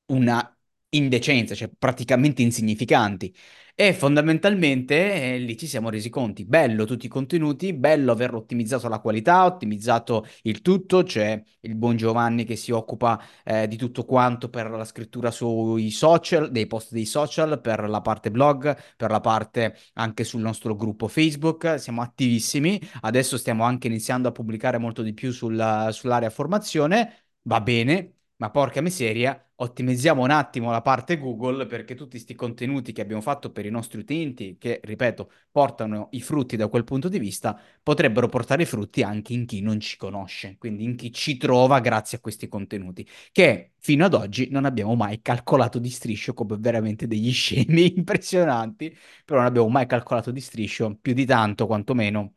[0.07, 0.57] Una
[0.89, 3.33] indecenza, cioè praticamente insignificanti.
[3.75, 6.43] E fondamentalmente eh, lì ci siamo resi conti.
[6.45, 11.03] Bello tutti i contenuti, bello aver ottimizzato la qualità, ottimizzato il tutto.
[11.03, 15.91] C'è il buon Giovanni che si occupa eh, di tutto quanto per la scrittura sui
[15.91, 20.75] social, dei post dei social, per la parte blog, per la parte anche sul nostro
[20.75, 21.79] gruppo Facebook.
[21.79, 22.79] Siamo attivissimi.
[23.01, 27.25] Adesso stiamo anche iniziando a pubblicare molto di più sulla- sull'area formazione.
[27.43, 28.18] Va bene.
[28.39, 33.21] Ma porca miseria, ottimizziamo un attimo la parte Google perché tutti questi contenuti che abbiamo
[33.21, 37.59] fatto per i nostri utenti, che ripeto, portano i frutti da quel punto di vista,
[37.83, 41.81] potrebbero portare i frutti anche in chi non ci conosce, quindi in chi ci trova
[41.81, 46.55] grazie a questi contenuti, che fino ad oggi non abbiamo mai calcolato di striscio come
[46.57, 52.35] veramente degli scemi impressionanti, però non abbiamo mai calcolato di striscio più di tanto, quantomeno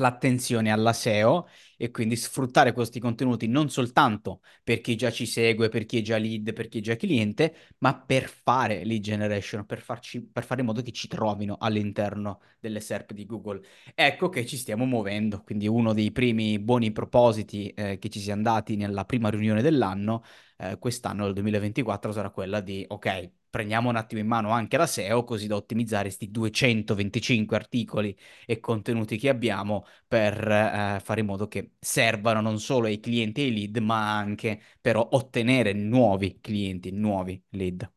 [0.00, 5.68] l'attenzione alla SEO e quindi sfruttare questi contenuti non soltanto per chi già ci segue,
[5.68, 9.64] per chi è già lead, per chi è già cliente, ma per fare lead generation,
[9.66, 13.60] per farci, per fare in modo che ci trovino all'interno delle SERP di Google.
[13.94, 18.42] Ecco che ci stiamo muovendo, quindi uno dei primi buoni propositi eh, che ci siamo
[18.42, 20.22] dati nella prima riunione dell'anno,
[20.58, 24.86] eh, quest'anno, nel 2024, sarà quella di, ok, prendiamo un attimo in mano anche la
[24.86, 31.26] SEO così da ottimizzare questi 225 articoli e contenuti che abbiamo per eh, fare in
[31.26, 36.38] modo che servano non solo ai clienti e ai lead, ma anche per ottenere nuovi
[36.40, 37.90] clienti, nuovi lead.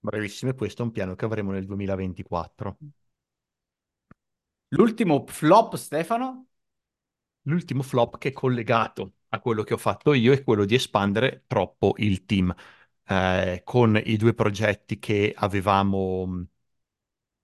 [0.00, 2.78] Brevissimo, e questo è un piano che avremo nel 2024.
[4.68, 6.46] L'ultimo flop, Stefano?
[7.42, 11.44] L'ultimo flop che è collegato a quello che ho fatto io è quello di espandere
[11.46, 12.54] troppo il team.
[13.10, 16.46] Eh, con i due progetti che avevamo,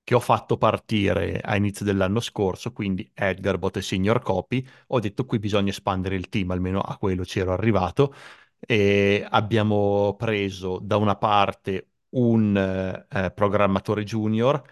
[0.02, 5.24] che ho fatto partire a inizio dell'anno scorso, quindi Edgarbot e Senior Copy, ho detto
[5.24, 8.14] qui bisogna espandere il team, almeno a quello ci ero arrivato,
[8.60, 12.56] e abbiamo preso da una parte un
[13.10, 14.62] eh, programmatore junior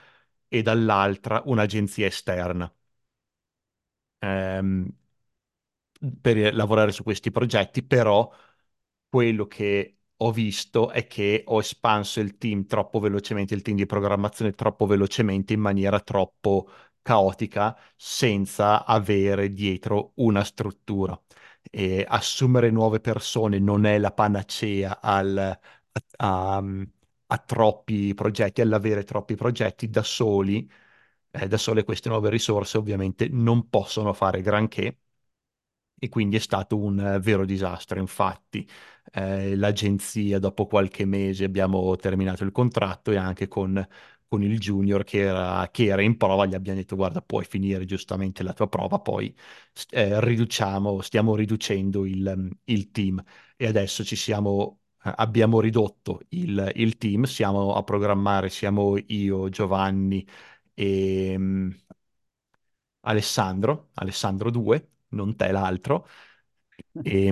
[0.48, 2.70] e dall'altra un'agenzia esterna.
[4.22, 4.92] Ehm,
[6.20, 8.30] per lavorare su questi progetti, però
[9.08, 13.86] quello che ho visto è che ho espanso il team troppo velocemente, il team di
[13.86, 16.68] programmazione troppo velocemente in maniera troppo
[17.02, 21.20] caotica, senza avere dietro una struttura.
[21.70, 26.62] E assumere nuove persone non è la panacea al, a, a-
[27.26, 30.68] a troppi progetti, all'avere troppi progetti da soli.
[31.30, 34.98] eh, da sole queste nuove risorse ovviamente non possono fare granché
[35.98, 37.98] e quindi è stato un eh, vero disastro.
[38.00, 38.68] Infatti,
[39.12, 43.86] eh, l'agenzia, dopo qualche mese, abbiamo terminato il contratto e anche con,
[44.28, 47.84] con il junior che era, che era in prova gli abbiamo detto: Guarda, puoi finire
[47.84, 49.34] giustamente la tua prova, poi
[49.90, 53.22] eh, riduciamo, stiamo riducendo il, il team.
[53.56, 54.80] E adesso ci siamo.
[55.04, 60.26] eh, Abbiamo ridotto il, il team, siamo a programmare, siamo io, Giovanni
[60.74, 61.70] e mm,
[63.04, 66.06] Alessandro, Alessandro 2, non te l'altro,
[67.02, 67.30] e,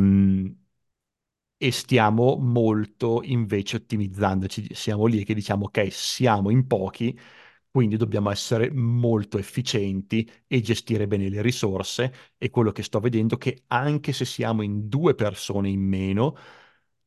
[1.63, 4.69] e stiamo molto invece ottimizzandoci.
[4.75, 7.19] Siamo lì che diciamo, ok, siamo in pochi,
[7.71, 12.13] quindi dobbiamo essere molto efficienti e gestire bene le risorse.
[12.39, 16.35] E quello che sto vedendo è che anche se siamo in due persone in meno,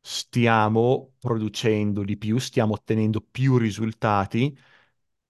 [0.02, 4.56] stiamo producendo di più, stiamo ottenendo più risultati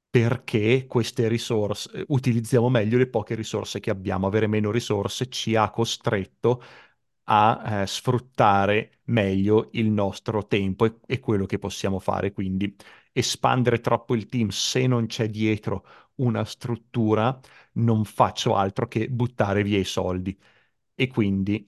[0.10, 4.28] perché queste risorse, utilizziamo meglio le poche risorse che abbiamo.
[4.28, 6.62] Avere meno risorse ci ha costretto
[7.26, 12.32] a eh, sfruttare meglio il nostro tempo e, e quello che possiamo fare.
[12.32, 12.76] Quindi
[13.12, 17.40] espandere troppo il team se non c'è dietro una struttura,
[17.74, 20.38] non faccio altro che buttare via i soldi.
[20.96, 21.68] E quindi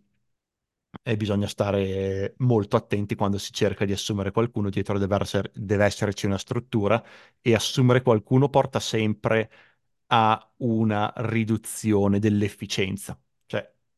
[1.03, 5.85] e bisogna stare molto attenti quando si cerca di assumere qualcuno, dietro deve, essere- deve
[5.85, 7.03] esserci una struttura
[7.41, 9.51] e assumere qualcuno porta sempre
[10.07, 13.17] a una riduzione dell'efficienza.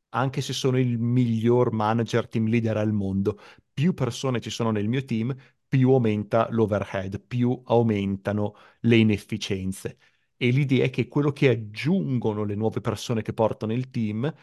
[0.09, 3.39] Anche se sono il miglior manager, team leader al mondo,
[3.73, 5.35] più persone ci sono nel mio team,
[5.67, 9.97] più aumenta l'overhead, più aumentano le inefficienze.
[10.37, 14.33] E l'idea è che quello che aggiungono le nuove persone che portano il team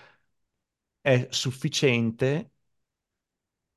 [1.01, 2.51] è sufficiente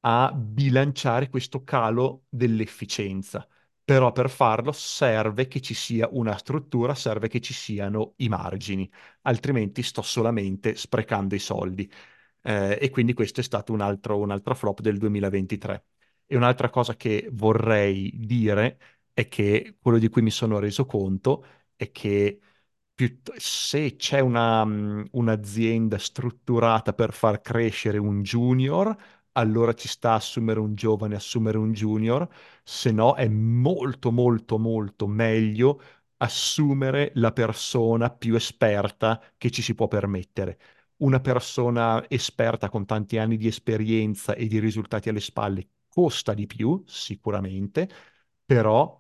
[0.02, 3.48] a bilanciare questo calo dell'efficienza.
[3.88, 8.90] Però per farlo serve che ci sia una struttura, serve che ci siano i margini,
[9.22, 11.90] altrimenti sto solamente sprecando i soldi.
[12.42, 15.86] Eh, e quindi questo è stato un altro, un altro flop del 2023.
[16.26, 18.78] E un'altra cosa che vorrei dire
[19.14, 21.46] è che quello di cui mi sono reso conto
[21.78, 22.40] è che
[22.94, 28.96] piutt- se c'è una, mh, un'azienda strutturata per far crescere un junior,
[29.38, 32.28] allora ci sta assumere un giovane, assumere un junior,
[32.64, 35.82] se no è molto molto molto meglio
[36.18, 40.58] assumere la persona più esperta che ci si può permettere.
[40.98, 46.48] Una persona esperta con tanti anni di esperienza e di risultati alle spalle costa di
[46.48, 47.88] più, sicuramente,
[48.46, 49.00] però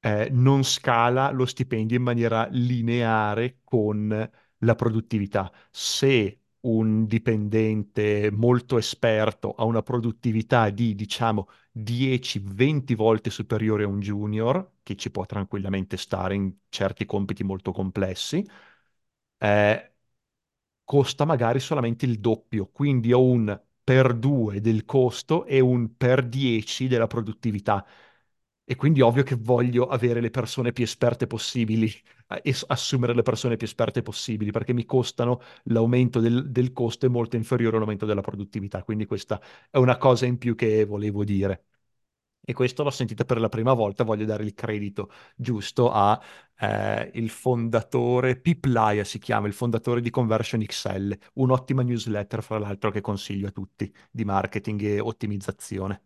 [0.00, 5.52] eh, non scala lo stipendio in maniera lineare con la produttività.
[5.70, 14.00] Se un dipendente molto esperto ha una produttività di, diciamo, 10-20 volte superiore a un
[14.00, 18.44] junior, che ci può tranquillamente stare in certi compiti molto complessi,
[19.38, 19.92] eh,
[20.84, 26.26] costa magari solamente il doppio, quindi ho un per 2 del costo e un per
[26.26, 27.86] 10 della produttività.
[28.64, 31.90] E quindi ovvio che voglio avere le persone più esperte possibili
[32.66, 37.36] assumere le persone più esperte possibili, perché mi costano l'aumento del, del costo è molto
[37.36, 38.82] inferiore all'aumento della produttività.
[38.82, 41.64] Quindi questa è una cosa in più che volevo dire.
[42.48, 46.20] E questo l'ho sentita per la prima volta, voglio dare il credito giusto a
[46.58, 52.92] eh, il fondatore, Piplaya si chiama, il fondatore di Conversion XL, un'ottima newsletter fra l'altro
[52.92, 56.02] che consiglio a tutti di marketing e ottimizzazione.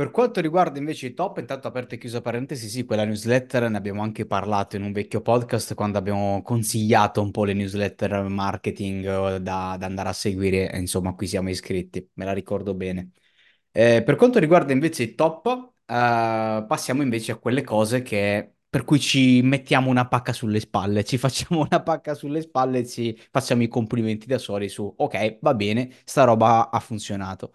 [0.00, 3.76] Per quanto riguarda invece i top, intanto aperta e chiusa parentesi, sì, quella newsletter ne
[3.76, 9.04] abbiamo anche parlato in un vecchio podcast quando abbiamo consigliato un po' le newsletter marketing
[9.04, 13.10] eh, da, da andare a seguire, insomma, qui siamo iscritti, me la ricordo bene.
[13.72, 18.84] Eh, per quanto riguarda invece i top, eh, passiamo invece a quelle cose che, per
[18.84, 23.20] cui ci mettiamo una pacca sulle spalle, ci facciamo una pacca sulle spalle e ci
[23.30, 27.52] facciamo i complimenti da soli su, ok, va bene, sta roba ha funzionato.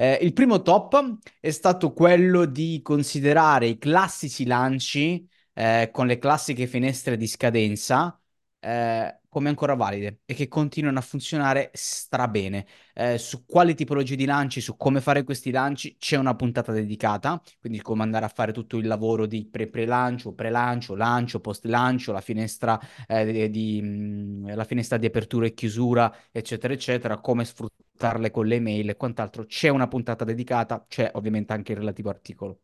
[0.00, 6.16] Eh, il primo top è stato quello di considerare i classici lanci eh, con le
[6.16, 8.18] classiche finestre di scadenza
[8.60, 12.66] eh, come ancora valide e che continuano a funzionare strabene.
[12.94, 17.40] Eh, su quali tipologie di lanci, su come fare questi lanci, c'è una puntata dedicata,
[17.58, 22.78] quindi come andare a fare tutto il lavoro di pre-pre-lancio, pre-lancio, lancio, post-lancio, la finestra,
[23.06, 28.56] eh, di, mh, la finestra di apertura e chiusura, eccetera, eccetera, come sfruttarle con le
[28.56, 29.44] email e quant'altro.
[29.46, 32.60] C'è una puntata dedicata, c'è ovviamente anche il relativo articolo.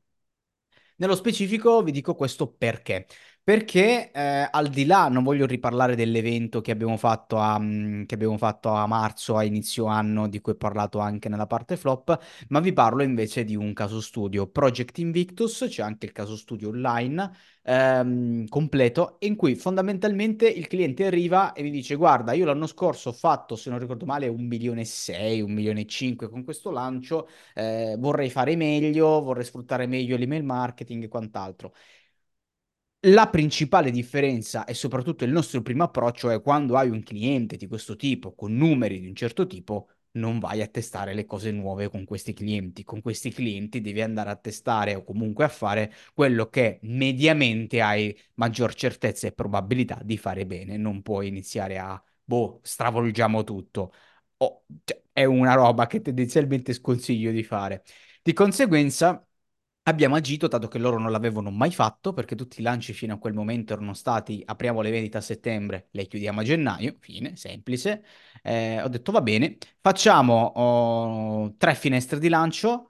[0.96, 3.06] Nello specifico vi dico questo perché.
[3.46, 8.14] Perché eh, al di là, non voglio riparlare dell'evento che abbiamo fatto a, mm, che
[8.16, 12.18] abbiamo fatto a marzo, a inizio anno, di cui ho parlato anche nella parte flop,
[12.48, 16.70] ma vi parlo invece di un caso studio, Project Invictus, c'è anche il caso studio
[16.70, 17.30] online
[17.62, 23.10] ehm, completo, in cui fondamentalmente il cliente arriva e mi dice, guarda, io l'anno scorso
[23.10, 26.42] ho fatto, se non ricordo male, un milione e sei, un milione e cinque con
[26.42, 31.72] questo lancio, eh, vorrei fare meglio, vorrei sfruttare meglio l'email marketing e quant'altro.
[33.08, 37.68] La principale differenza e soprattutto il nostro primo approccio è quando hai un cliente di
[37.68, 41.88] questo tipo, con numeri di un certo tipo, non vai a testare le cose nuove
[41.88, 42.82] con questi clienti.
[42.82, 48.16] Con questi clienti devi andare a testare o comunque a fare quello che mediamente hai
[48.34, 50.76] maggior certezza e probabilità di fare bene.
[50.76, 53.92] Non puoi iniziare a, boh, stravolgiamo tutto.
[54.38, 57.84] O, cioè, è una roba che tendenzialmente sconsiglio di fare.
[58.22, 59.25] Di conseguenza
[59.88, 63.18] abbiamo agito, dato che loro non l'avevano mai fatto, perché tutti i lanci fino a
[63.18, 68.04] quel momento erano stati apriamo le vendite a settembre, le chiudiamo a gennaio, fine, semplice.
[68.42, 72.88] Eh, ho detto va bene, facciamo oh, tre finestre di lancio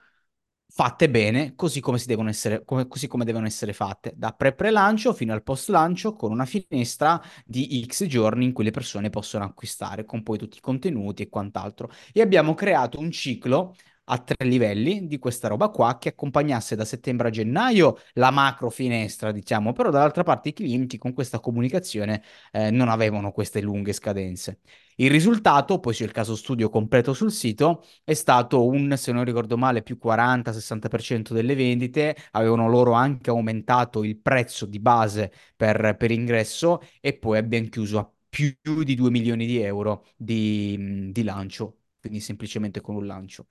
[0.68, 5.42] fatte bene, così come, essere, come, così come devono essere fatte, da pre-pre-lancio fino al
[5.42, 10.36] post-lancio, con una finestra di X giorni in cui le persone possono acquistare, con poi
[10.38, 11.90] tutti i contenuti e quant'altro.
[12.12, 13.74] E abbiamo creato un ciclo
[14.08, 18.70] a tre livelli di questa roba qua che accompagnasse da settembre a gennaio la macro
[18.70, 23.92] finestra, diciamo, però dall'altra parte i clienti con questa comunicazione eh, non avevano queste lunghe
[23.92, 24.60] scadenze.
[24.96, 29.24] Il risultato, poi c'è il caso studio completo sul sito, è stato un, se non
[29.24, 35.96] ricordo male, più 40-60% delle vendite, avevano loro anche aumentato il prezzo di base per,
[35.98, 38.54] per ingresso e poi abbiamo chiuso a più
[38.84, 43.46] di 2 milioni di euro di, di lancio, quindi semplicemente con un lancio.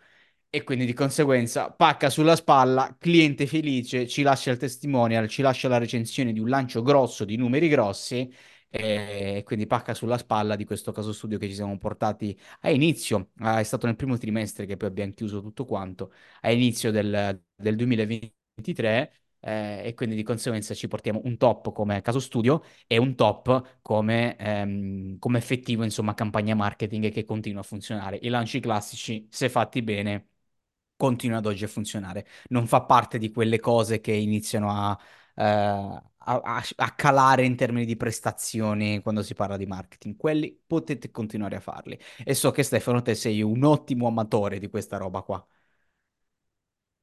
[0.56, 5.68] E quindi di conseguenza, pacca sulla spalla, cliente felice, ci lascia il testimonial, ci lascia
[5.68, 8.32] la recensione di un lancio grosso, di numeri grossi,
[8.70, 13.32] e quindi pacca sulla spalla di questo caso studio che ci siamo portati a inizio,
[13.40, 17.42] ah, è stato nel primo trimestre che poi abbiamo chiuso tutto quanto, a inizio del,
[17.54, 22.98] del 2023, eh, e quindi di conseguenza ci portiamo un top come caso studio e
[22.98, 28.18] un top come, ehm, come effettivo, insomma, campagna marketing che continua a funzionare.
[28.22, 30.30] I lanci classici, se fatti bene
[30.96, 32.26] continua ad oggi a funzionare.
[32.50, 34.98] Non fa parte di quelle cose che iniziano a,
[35.36, 36.04] eh, a-
[36.42, 40.16] a- a calare in termini di prestazioni quando si parla di marketing.
[40.18, 41.98] Quelli potete continuare a farli.
[42.24, 45.46] E so che Stefano, te sei un ottimo amatore di questa roba qua.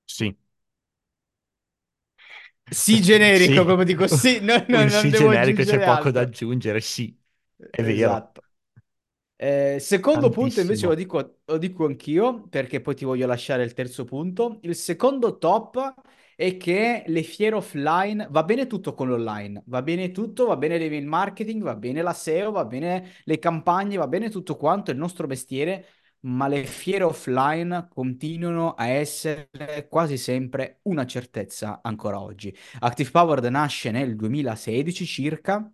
[0.06, 0.36] Sì,
[2.68, 6.80] Sì, generico, sì, come dico, sì, no, no, non sì generico c'è poco da aggiungere,
[6.80, 7.14] sì,
[7.70, 8.41] è vero, Esatto.
[9.42, 10.94] Eh, secondo punto invece lo tantissimo.
[10.94, 14.60] dico, lo dico anch'io perché poi ti voglio lasciare il terzo punto.
[14.62, 15.94] Il secondo top
[16.36, 20.78] è che le fiere offline va bene tutto con l'online, va bene tutto, va bene
[20.78, 24.94] l'email marketing, va bene la SEO, va bene le campagne, va bene tutto quanto, è
[24.94, 25.86] il nostro mestiere,
[26.20, 32.56] ma le fiere offline continuano a essere quasi sempre una certezza ancora oggi.
[32.78, 35.68] Active Powered nasce nel 2016 circa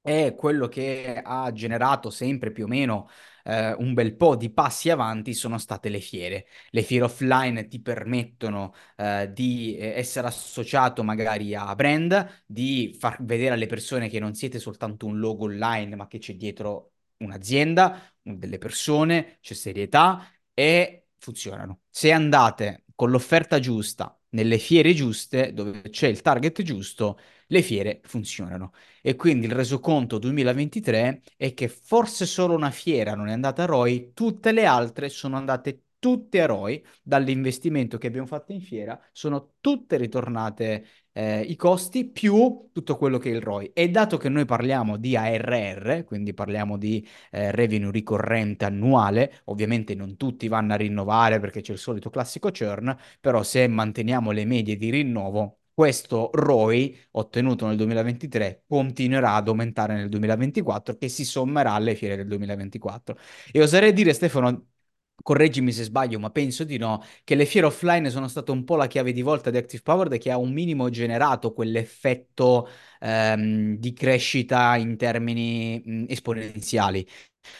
[0.00, 3.08] è quello che ha generato sempre più o meno
[3.48, 6.46] eh, un bel po' di passi avanti sono state le fiere.
[6.70, 13.22] Le fiere offline ti permettono eh, di eh, essere associato magari a brand, di far
[13.24, 18.12] vedere alle persone che non siete soltanto un logo online, ma che c'è dietro un'azienda,
[18.22, 21.80] delle persone, c'è serietà e funzionano.
[21.88, 27.18] Se andate con l'offerta giusta, nelle fiere giuste, dove c'è il target giusto,
[27.48, 28.72] le fiere funzionano.
[29.02, 33.66] E quindi il resoconto 2023 è che forse solo una fiera non è andata a
[33.66, 38.98] ROI, tutte le altre sono andate tutte a ROI dall'investimento che abbiamo fatto in fiera,
[39.12, 43.72] sono tutte ritornate eh, i costi più tutto quello che è il ROI.
[43.74, 49.94] E dato che noi parliamo di ARR, quindi parliamo di eh, revenue ricorrente annuale, ovviamente
[49.94, 54.44] non tutti vanno a rinnovare perché c'è il solito classico churn, però se manteniamo le
[54.44, 61.24] medie di rinnovo questo ROI ottenuto nel 2023 continuerà ad aumentare nel 2024 che si
[61.24, 63.16] sommerà alle fiere del 2024.
[63.52, 64.66] E oserei dire, Stefano,
[65.22, 68.74] correggimi se sbaglio, ma penso di no, che le fiere offline sono state un po'
[68.74, 72.68] la chiave di volta di Active Powered che ha un minimo generato quell'effetto
[72.98, 77.06] ehm, di crescita in termini mh, esponenziali,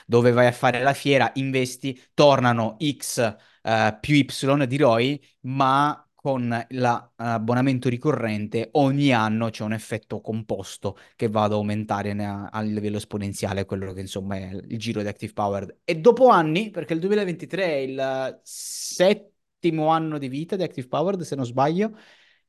[0.06, 6.02] dove vai a fare la fiera, investi, tornano X eh, più Y di ROI, ma
[6.28, 12.98] con l'abbonamento ricorrente ogni anno c'è un effetto composto che va ad aumentare a, livello
[12.98, 15.78] esponenziale quello che insomma è il giro di Active Power.
[15.84, 21.22] E dopo anni, perché il 2023 è il settimo anno di vita di Active Powered,
[21.22, 21.96] se non sbaglio,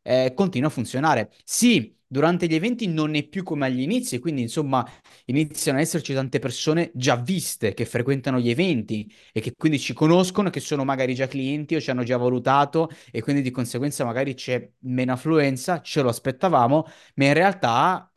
[0.01, 1.32] eh, continua a funzionare.
[1.45, 4.86] Sì, durante gli eventi non è più come agli inizi, quindi insomma
[5.26, 9.93] iniziano ad esserci tante persone già viste che frequentano gli eventi e che quindi ci
[9.93, 14.03] conoscono, che sono magari già clienti o ci hanno già valutato e quindi di conseguenza
[14.05, 16.86] magari c'è meno affluenza, ce lo aspettavamo,
[17.16, 18.12] ma in realtà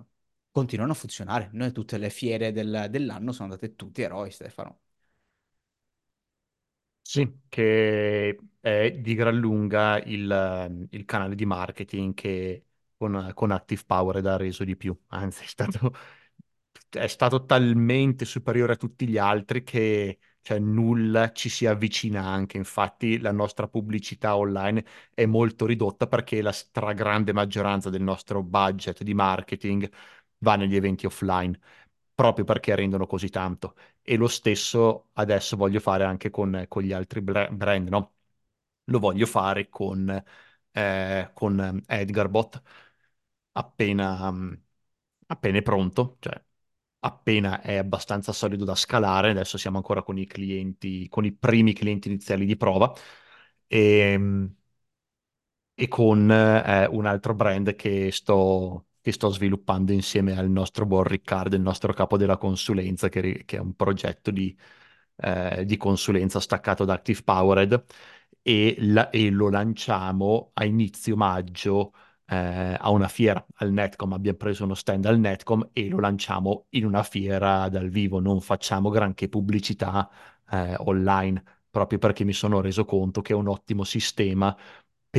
[0.00, 0.04] uh,
[0.50, 1.50] continuano a funzionare.
[1.52, 4.80] Noi tutte le fiere del, dell'anno sono andate tutti eroi, Stefano.
[7.02, 12.64] Sì, che è di gran lunga il, il canale di marketing che
[12.96, 14.96] con, con Active Powered ha reso di più.
[15.08, 15.92] Anzi, è stato,
[16.90, 22.56] è stato talmente superiore a tutti gli altri che cioè, nulla ci si avvicina anche.
[22.56, 24.84] Infatti, la nostra pubblicità online
[25.14, 29.88] è molto ridotta perché la stragrande maggioranza del nostro budget di marketing
[30.38, 31.58] va negli eventi offline
[32.14, 33.74] proprio perché rendono così tanto.
[34.02, 38.14] E lo stesso adesso voglio fare anche con, con gli altri bra- brand, no?
[38.84, 40.08] Lo voglio fare con,
[40.72, 42.62] eh, con Edgarbot
[43.56, 44.52] appena, mm,
[45.26, 46.42] appena è pronto, cioè
[47.00, 49.30] appena è abbastanza solido da scalare.
[49.30, 52.92] Adesso siamo ancora con i clienti, con i primi clienti iniziali di prova.
[53.68, 54.46] E, mm,
[55.74, 61.04] e con eh, un altro brand che sto, che sto sviluppando insieme al nostro buon
[61.04, 64.56] Riccardo, il nostro capo della consulenza, che, che è un progetto di,
[65.16, 67.84] eh, di consulenza staccato da Active Powered
[68.42, 71.92] e, la- e lo lanciamo a inizio maggio
[72.26, 74.12] eh, a una fiera al Netcom.
[74.12, 78.20] Abbiamo preso uno stand al Netcom e lo lanciamo in una fiera dal vivo.
[78.20, 80.08] Non facciamo granché pubblicità
[80.50, 84.56] eh, online proprio perché mi sono reso conto che è un ottimo sistema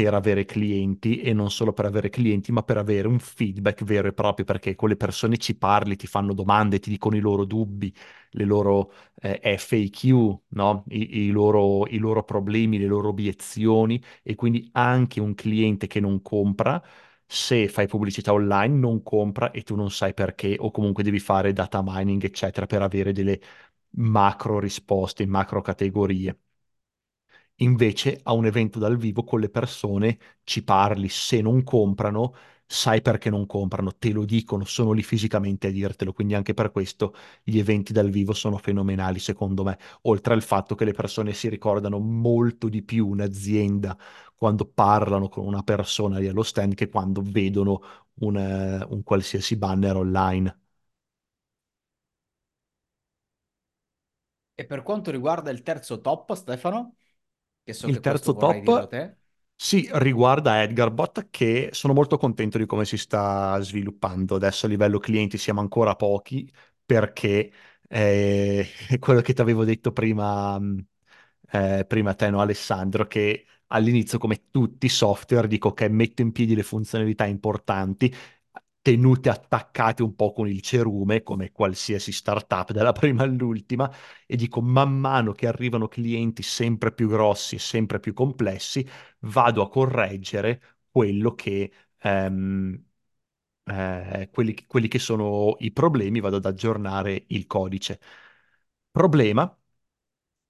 [0.04, 4.08] per avere clienti e non solo per avere clienti, ma per avere un feedback vero
[4.08, 7.46] e proprio, perché con le persone ci parli, ti fanno domande, ti dicono i loro
[7.46, 7.92] dubbi,
[8.32, 8.92] le loro
[9.22, 10.84] eh, FAQ, no?
[10.90, 16.00] I, i loro, I loro problemi, le loro obiezioni e quindi anche un cliente che
[16.00, 16.82] non compra
[17.26, 21.52] se fai pubblicità online non compra e tu non sai perché o comunque devi fare
[21.54, 23.40] data mining eccetera per avere delle
[23.98, 26.38] macro risposte macro categorie.
[27.60, 32.34] Invece a un evento dal vivo con le persone ci parli, se non comprano,
[32.68, 36.72] sai perché non comprano, te lo dicono, sono lì fisicamente a dirtelo, quindi anche per
[36.72, 41.34] questo gli eventi dal vivo sono fenomenali secondo me, oltre al fatto che le persone
[41.34, 43.98] si ricordano molto di più un'azienda
[44.36, 47.82] quando parlano con una persona lì allo stand che quando vedono
[48.20, 50.60] un, eh, un qualsiasi banner online.
[54.56, 56.96] E per quanto riguarda il terzo top, Stefano,
[57.68, 59.18] che so Il che terzo top te.
[59.56, 64.36] si riguarda Edgarbot che sono molto contento di come si sta sviluppando.
[64.36, 66.52] Adesso a livello clienti siamo ancora pochi
[66.86, 67.52] perché
[67.88, 68.68] eh,
[69.00, 70.86] quello che ti avevo detto prima, mh,
[71.52, 76.32] eh, prima te, no, Alessandro, che all'inizio, come tutti i software, dico che metto in
[76.32, 78.14] piedi le funzionalità importanti,
[78.88, 83.92] tenute attaccate un po' con il cerume, come qualsiasi startup, dalla prima all'ultima,
[84.26, 88.88] e dico man mano che arrivano clienti sempre più grossi e sempre più complessi,
[89.20, 91.72] vado a correggere quello che...
[92.02, 92.82] ehm,
[93.66, 98.00] eh, quelli, quelli che sono i problemi, vado ad aggiornare il codice.
[98.92, 99.56] Problema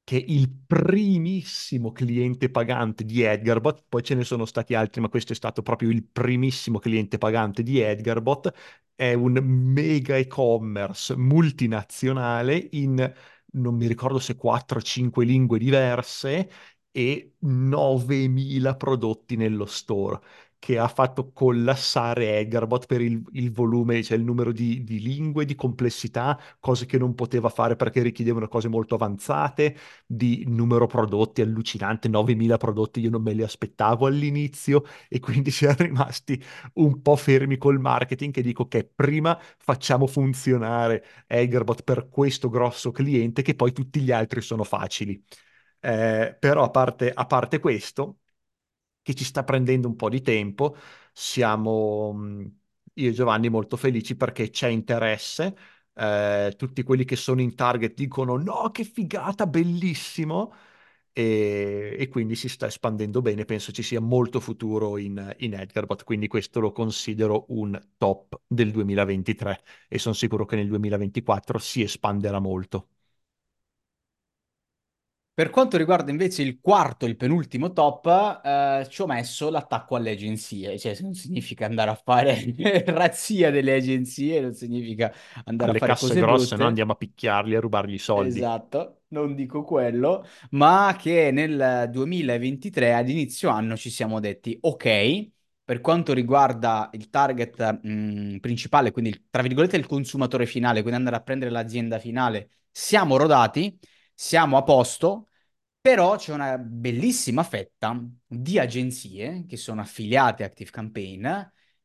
[0.07, 5.33] che il primissimo cliente pagante di Edgarbot, poi ce ne sono stati altri, ma questo
[5.33, 8.53] è stato proprio il primissimo cliente pagante di Edgarbot,
[8.95, 13.13] è un mega e-commerce multinazionale in,
[13.51, 16.49] non mi ricordo se 4 o 5 lingue diverse
[16.89, 20.21] e 9.000 prodotti nello store
[20.59, 25.45] che ha fatto collassare Edgarbot per il, il volume, cioè il numero di, di lingue,
[25.45, 31.41] di complessità, cose che non poteva fare perché richiedevano cose molto avanzate di numero prodotti
[31.41, 36.41] allucinante, 9.000 prodotti, io non me li aspettavo all'inizio e quindi siamo rimasti
[36.75, 42.91] un po' fermi col marketing che dico che prima facciamo funzionare Agerbot per questo grosso
[42.91, 45.21] cliente che poi tutti gli altri sono facili.
[45.79, 48.19] Eh, però a parte, a parte questo,
[49.07, 50.75] che ci sta prendendo un po' di tempo,
[51.13, 52.51] siamo mh,
[52.95, 55.55] io e Giovanni molto felici perché c'è interesse
[55.93, 60.53] eh, tutti quelli che sono in target dicono no, che figata, bellissimo,
[61.13, 66.03] e, e quindi si sta espandendo bene, penso ci sia molto futuro in, in Edgarbot,
[66.03, 71.81] quindi questo lo considero un top del 2023 e sono sicuro che nel 2024 si
[71.81, 72.89] espanderà molto.
[75.37, 80.11] Per quanto riguarda invece il quarto, il penultimo top, eh, ci ho messo l'attacco alle
[80.11, 82.43] agenzie, cioè non significa andare a fare
[82.87, 85.13] razzia delle agenzie, non significa
[85.45, 86.65] andare a Alle fare casse cose grosse, no?
[86.65, 88.43] brutte, Andiamo a picchiarli e a rubargli i soldi.
[88.43, 95.29] esatto, non dico quello, ma che nel 2023 ad inizio anno ci siamo detti, ok,
[95.63, 101.15] per quanto riguarda il target mh, principale, quindi tra virgolette il consumatore finale, quindi andare
[101.17, 103.77] a prendere l'azienda finale, siamo rodati,
[104.19, 105.27] siamo a posto
[105.81, 111.27] però c'è una bellissima fetta di agenzie che sono affiliate a ActiveCampaign,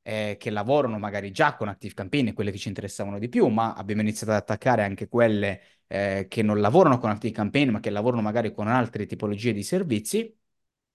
[0.03, 4.03] eh, che lavorano magari già con ActiveCampaign, quelle che ci interessavano di più, ma abbiamo
[4.03, 8.53] iniziato ad attaccare anche quelle eh, che non lavorano con ActiveCampaign, ma che lavorano magari
[8.53, 10.37] con altre tipologie di servizi.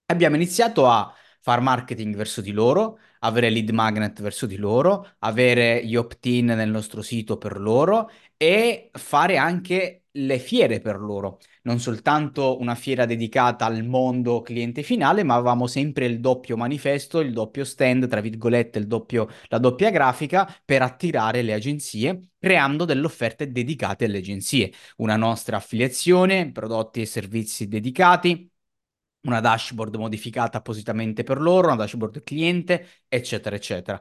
[0.06, 5.84] Abbiamo iniziato a far marketing verso di loro, avere lead magnet verso di loro, avere
[5.84, 11.38] gli opt-in nel nostro sito per loro e fare anche le fiere per loro.
[11.62, 17.20] Non soltanto una fiera dedicata al mondo cliente finale, ma avevamo sempre il doppio manifesto,
[17.20, 22.84] il doppio stand, tra virgolette, il doppio, la doppia grafica per attirare le agenzie, creando
[22.84, 24.72] delle offerte dedicate alle agenzie.
[24.96, 28.50] Una nostra affiliazione, prodotti e servizi dedicati
[29.20, 34.00] una dashboard modificata appositamente per loro, una dashboard cliente, eccetera, eccetera.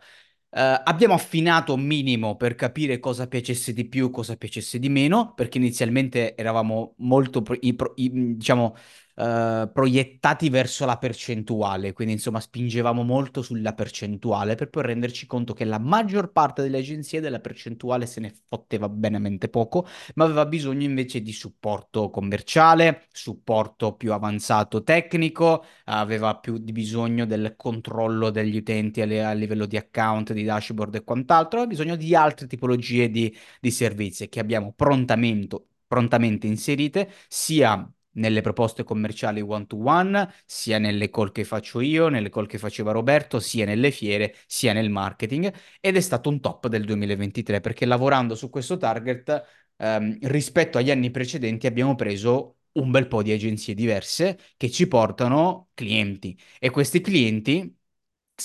[0.49, 5.33] Eh, abbiamo affinato un minimo per capire cosa piacesse di più, cosa piacesse di meno,
[5.33, 8.75] perché inizialmente eravamo molto, pro- i- pro- i- diciamo,
[9.17, 15.53] eh, proiettati verso la percentuale, quindi insomma spingevamo molto sulla percentuale per poi renderci conto
[15.53, 20.45] che la maggior parte delle agenzie della percentuale se ne fotteva benamente poco, ma aveva
[20.45, 28.29] bisogno invece di supporto commerciale, supporto più avanzato tecnico, aveva più di bisogno del controllo
[28.29, 32.15] degli utenti a, li- a livello di account, di dashboard e quant'altro, aveva bisogno di
[32.15, 35.57] altre tipologie di, di servizi che abbiamo prontamente,
[35.87, 42.45] prontamente inserite sia nelle proposte commerciali one-to-one, sia nelle call che faccio io, nelle call
[42.45, 46.85] che faceva Roberto, sia nelle fiere, sia nel marketing, ed è stato un top del
[46.85, 49.43] 2023 perché lavorando su questo target,
[49.77, 54.87] ehm, rispetto agli anni precedenti abbiamo preso un bel po' di agenzie diverse che ci
[54.87, 56.37] portano clienti.
[56.59, 57.76] E questi clienti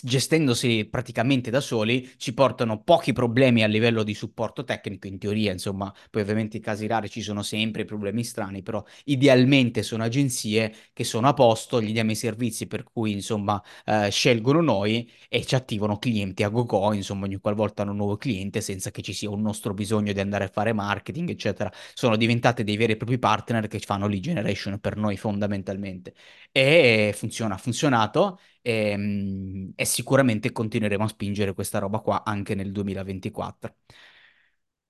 [0.03, 5.53] gestendosi praticamente da soli, ci portano pochi problemi a livello di supporto tecnico, in teoria,
[5.53, 10.73] insomma, poi ovviamente in casi rari ci sono sempre problemi strani, però idealmente sono agenzie
[10.93, 15.45] che sono a posto, gli diamo i servizi per cui, insomma, eh, scelgono noi e
[15.45, 19.13] ci attivano clienti a go-go, insomma, ogni qualvolta hanno un nuovo cliente senza che ci
[19.13, 21.71] sia un nostro bisogno di andare a fare marketing, eccetera.
[21.95, 26.15] Sono diventate dei veri e propri partner che fanno lead generation per noi fondamentalmente.
[26.51, 32.55] E funziona, ha funzionato e, mm, e sicuramente continueremo a spingere questa roba qua anche
[32.55, 33.77] nel 2024.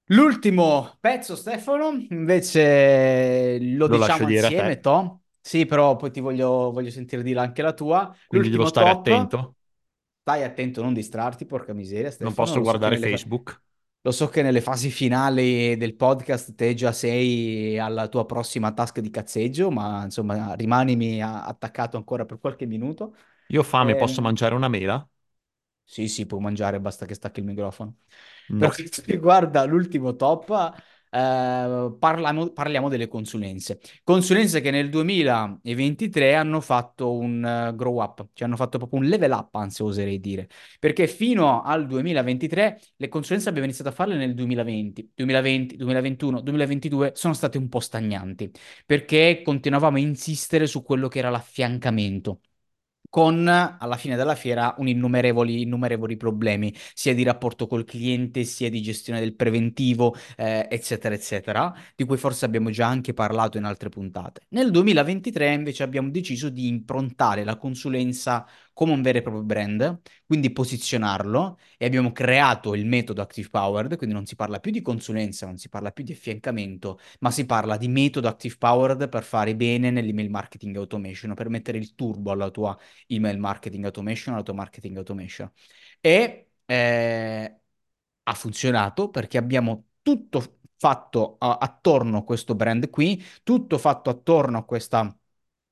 [0.07, 5.23] L'ultimo pezzo, Stefano, invece lo Lo diciamo insieme, te, to?
[5.41, 8.15] Sì, però poi ti voglio, voglio sentire dire anche la tua.
[8.27, 9.55] quindi devo L'ultimo stare top, attento.
[10.21, 13.61] stai attento non distrarti, porca miseria, Non Stefano, posso lo so guardare fa- Facebook.
[14.03, 19.01] Lo so che nelle fasi finali del podcast te già sei alla tua prossima task
[19.01, 23.15] di cazzeggio, ma insomma rimanimi attaccato ancora per qualche minuto.
[23.53, 25.09] Io ho fame, posso Ehm, mangiare una mela?
[25.85, 27.97] Sì, sì, puoi mangiare, basta che stacchi il microfono.
[28.57, 28.73] Per No.
[28.73, 30.49] quanto riguarda l'ultimo top,
[31.11, 33.79] eh, parliamo, parliamo delle consulenze.
[34.03, 39.07] Consulenze che nel 2023 hanno fatto un eh, grow up, cioè hanno fatto proprio un
[39.07, 40.49] level up, anzi oserei dire,
[40.79, 47.13] perché fino al 2023 le consulenze abbiamo iniziato a farle nel 2020, 2020, 2021, 2022
[47.15, 48.51] sono state un po' stagnanti,
[48.87, 52.41] perché continuavamo a insistere su quello che era l'affiancamento
[53.13, 58.71] con alla fine della fiera un innumerevoli, innumerevoli problemi, sia di rapporto col cliente, sia
[58.71, 63.65] di gestione del preventivo, eh, eccetera, eccetera, di cui forse abbiamo già anche parlato in
[63.65, 64.41] altre puntate.
[64.53, 70.01] Nel 2023 invece abbiamo deciso di improntare la consulenza come un vero e proprio brand,
[70.27, 74.81] quindi posizionarlo e abbiamo creato il metodo Active Powered, quindi non si parla più di
[74.83, 79.23] consulenza, non si parla più di affiancamento, ma si parla di metodo Active Powered per
[79.25, 84.55] fare bene nell'email marketing automation, per mettere il turbo alla tua email marketing automation, auto
[84.55, 85.51] marketing automation.
[86.01, 87.57] E eh,
[88.25, 94.59] ha funzionato perché abbiamo tutto fatto a- attorno a questo brand qui, tutto fatto attorno
[94.59, 95.17] a questa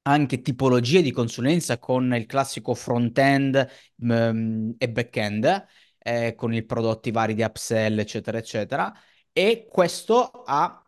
[0.02, 3.68] anche tipologia di consulenza con il classico front-end
[4.04, 5.66] mm, e back-end,
[5.98, 8.92] eh, con i prodotti vari di upsell, eccetera, eccetera.
[9.32, 10.82] E questo ha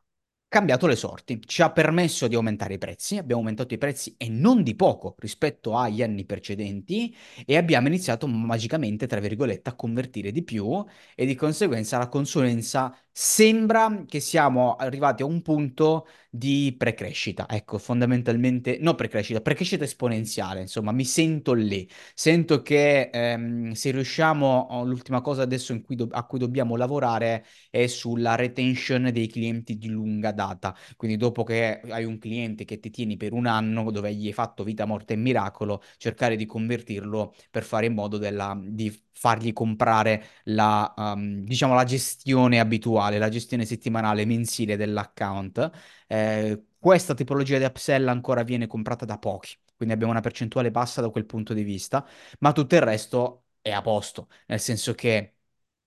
[0.52, 4.28] cambiato le sorti, ci ha permesso di aumentare i prezzi, abbiamo aumentato i prezzi e
[4.28, 10.30] non di poco rispetto agli anni precedenti e abbiamo iniziato magicamente, tra virgolette, a convertire
[10.30, 10.84] di più
[11.14, 17.78] e di conseguenza la consulenza sembra che siamo arrivati a un punto di precrescita, ecco,
[17.78, 24.84] fondamentalmente, no precrescita, precrescita esponenziale, insomma, mi sento lì, sento che ehm, se riusciamo, oh,
[24.84, 30.32] l'ultima cosa adesso cui a cui dobbiamo lavorare è sulla retention dei clienti di lunga
[30.32, 30.74] data.
[30.96, 34.32] Quindi dopo che hai un cliente che ti tieni per un anno, dove gli hai
[34.32, 39.52] fatto vita, morte e miracolo, cercare di convertirlo per fare in modo della- di fargli
[39.52, 45.70] comprare la, um, diciamo, la gestione abituale, la gestione settimanale, mensile dell'account.
[46.06, 49.56] Eh, questa tipologia di upsell ancora viene comprata da pochi.
[49.76, 52.06] Quindi abbiamo una percentuale bassa da quel punto di vista,
[52.40, 55.36] ma tutto il resto è a posto, nel senso che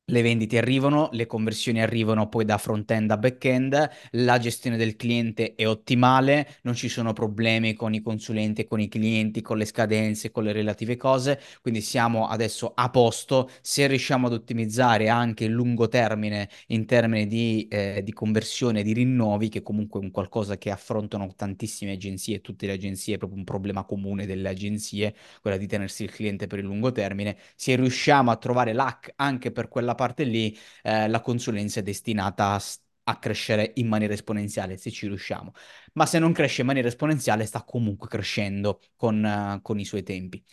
[0.10, 5.56] le vendite arrivano, le conversioni arrivano poi da front-end a back-end, la gestione del cliente
[5.56, 10.30] è ottimale, non ci sono problemi con i consulenti, con i clienti, con le scadenze,
[10.30, 13.50] con le relative cose, quindi siamo adesso a posto.
[13.62, 18.94] Se riusciamo ad ottimizzare anche il lungo termine in termini di, eh, di conversione, di
[18.94, 23.40] rinnovi, che comunque è un qualcosa che affrontano tantissime agenzie, tutte le agenzie, è proprio
[23.40, 27.76] un problema comune delle agenzie, quella di tenersi il cliente per il lungo termine, se
[27.76, 32.62] riusciamo a trovare l'hack anche per quella parte lì, eh, la consulenza è destinata a,
[33.04, 35.52] a crescere in maniera esponenziale, se ci riusciamo.
[35.94, 40.04] Ma se non cresce in maniera esponenziale, sta comunque crescendo con, eh, con i suoi
[40.04, 40.44] tempi.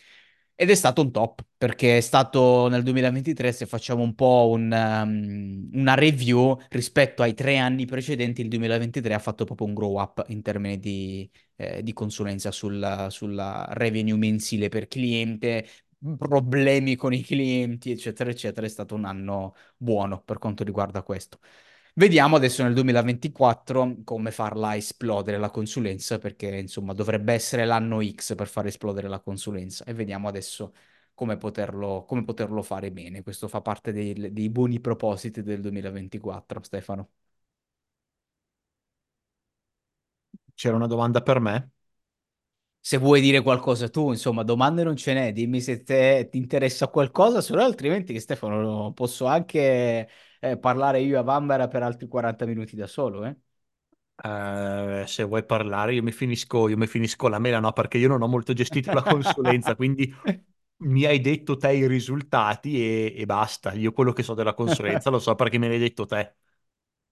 [0.55, 4.71] Ed è stato un top, perché è stato nel 2023, se facciamo un po' un,
[4.71, 9.99] um, una review rispetto ai tre anni precedenti, il 2023 ha fatto proprio un grow
[9.99, 15.65] up in termini di, eh, di consulenza sul, sulla revenue mensile per cliente,
[16.17, 18.65] problemi con i clienti, eccetera, eccetera.
[18.65, 21.39] È stato un anno buono per quanto riguarda questo.
[21.95, 28.35] Vediamo adesso nel 2024 come farla esplodere la consulenza, perché insomma dovrebbe essere l'anno X
[28.35, 30.73] per far esplodere la consulenza e vediamo adesso
[31.13, 33.21] come poterlo, come poterlo fare bene.
[33.23, 37.09] Questo fa parte dei, dei buoni propositi del 2024, Stefano.
[40.55, 41.71] C'era una domanda per me?
[42.85, 46.89] Se vuoi dire qualcosa tu, insomma, domande non ce n'è, dimmi se te, ti interessa
[46.89, 50.09] qualcosa, se no altrimenti Stefano posso anche
[50.41, 53.37] eh, parlare io a Bambara per altri 40 minuti da solo, eh?
[54.15, 58.07] Eh, se vuoi parlare, io mi finisco, io mi finisco la mela, no, perché io
[58.07, 60.13] non ho molto gestito la consulenza, quindi
[60.77, 63.73] mi hai detto te i risultati e, e basta.
[63.73, 66.35] Io quello che so della consulenza lo so perché me l'hai detto te.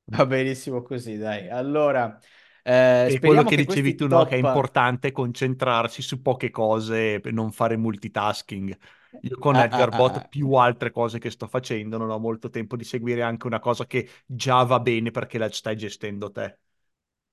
[0.05, 1.49] Va benissimo così, dai.
[1.49, 2.19] Allora,
[2.63, 4.37] eh, E quello che che dicevi tu, no, che è top...
[4.37, 8.77] importante concentrarsi su poche cose per non fare multitasking.
[9.21, 10.29] Io con Ah, ah, ah, Edgarbot, ah.
[10.29, 13.85] più altre cose che sto facendo, non ho molto tempo di seguire anche una cosa
[13.87, 16.57] che già va bene perché la stai gestendo te.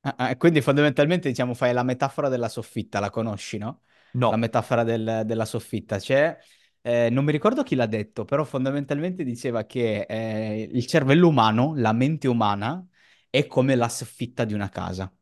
[0.01, 3.83] Ah, ah, quindi fondamentalmente diciamo fai la metafora della soffitta, la conosci, no?
[4.27, 5.99] La No, metafora del- della soffitta.
[5.99, 6.39] C'è,
[6.83, 11.75] eh, non mi ricordo chi l'ha detto, però fondamentalmente diceva che eh, il cervello umano,
[11.77, 12.85] la mente umana,
[13.29, 15.13] è come la soffitta di una casa.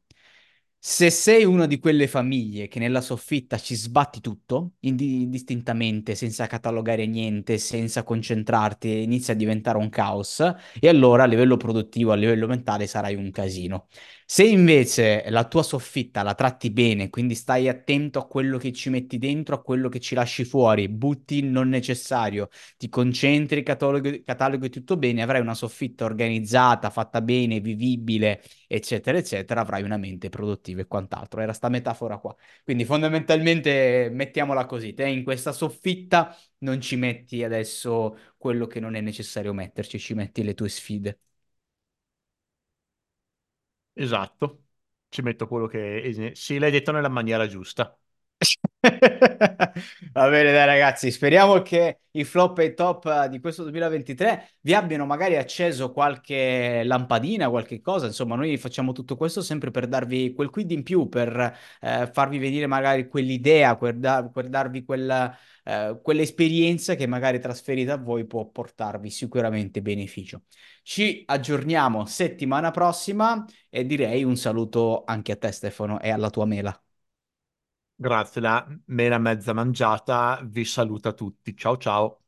[0.88, 6.46] Se sei una di quelle famiglie che nella soffitta ci sbatti tutto, indi- indistintamente, senza
[6.46, 10.40] catalogare niente, senza concentrarti, inizia a diventare un caos,
[10.80, 13.88] e allora a livello produttivo, a livello mentale sarai un casino.
[14.28, 18.90] Se invece la tua soffitta la tratti bene, quindi stai attento a quello che ci
[18.90, 24.22] metti dentro, a quello che ci lasci fuori, butti il non necessario, ti concentri, cataloghi,
[24.24, 30.28] cataloghi tutto bene, avrai una soffitta organizzata, fatta bene, vivibile eccetera, eccetera, avrai una mente
[30.28, 31.40] produttiva e quant'altro.
[31.40, 32.34] Era sta metafora qua.
[32.64, 38.96] Quindi fondamentalmente mettiamola così, te in questa soffitta non ci metti adesso quello che non
[38.96, 41.20] è necessario metterci, ci metti le tue sfide.
[43.98, 44.64] Esatto,
[45.08, 46.32] ci metto quello che...
[46.34, 47.96] Sì, l'hai detto nella maniera giusta.
[50.12, 54.56] Va bene, dai ragazzi, speriamo che i flop e i top eh, di questo 2023
[54.60, 58.06] vi abbiano magari acceso qualche lampadina, qualche cosa.
[58.06, 62.38] Insomma, noi facciamo tutto questo sempre per darvi quel quid in più, per eh, farvi
[62.38, 65.34] venire magari quell'idea, per, da- per darvi quella,
[65.64, 70.42] eh, quell'esperienza che magari trasferita a voi può portarvi sicuramente beneficio.
[70.88, 76.46] Ci aggiorniamo settimana prossima e direi un saluto anche a te, Stefano, e alla tua
[76.46, 76.80] mela.
[77.98, 81.54] Grazie, la mela mezza mangiata vi saluta tutti.
[81.56, 82.22] Ciao ciao.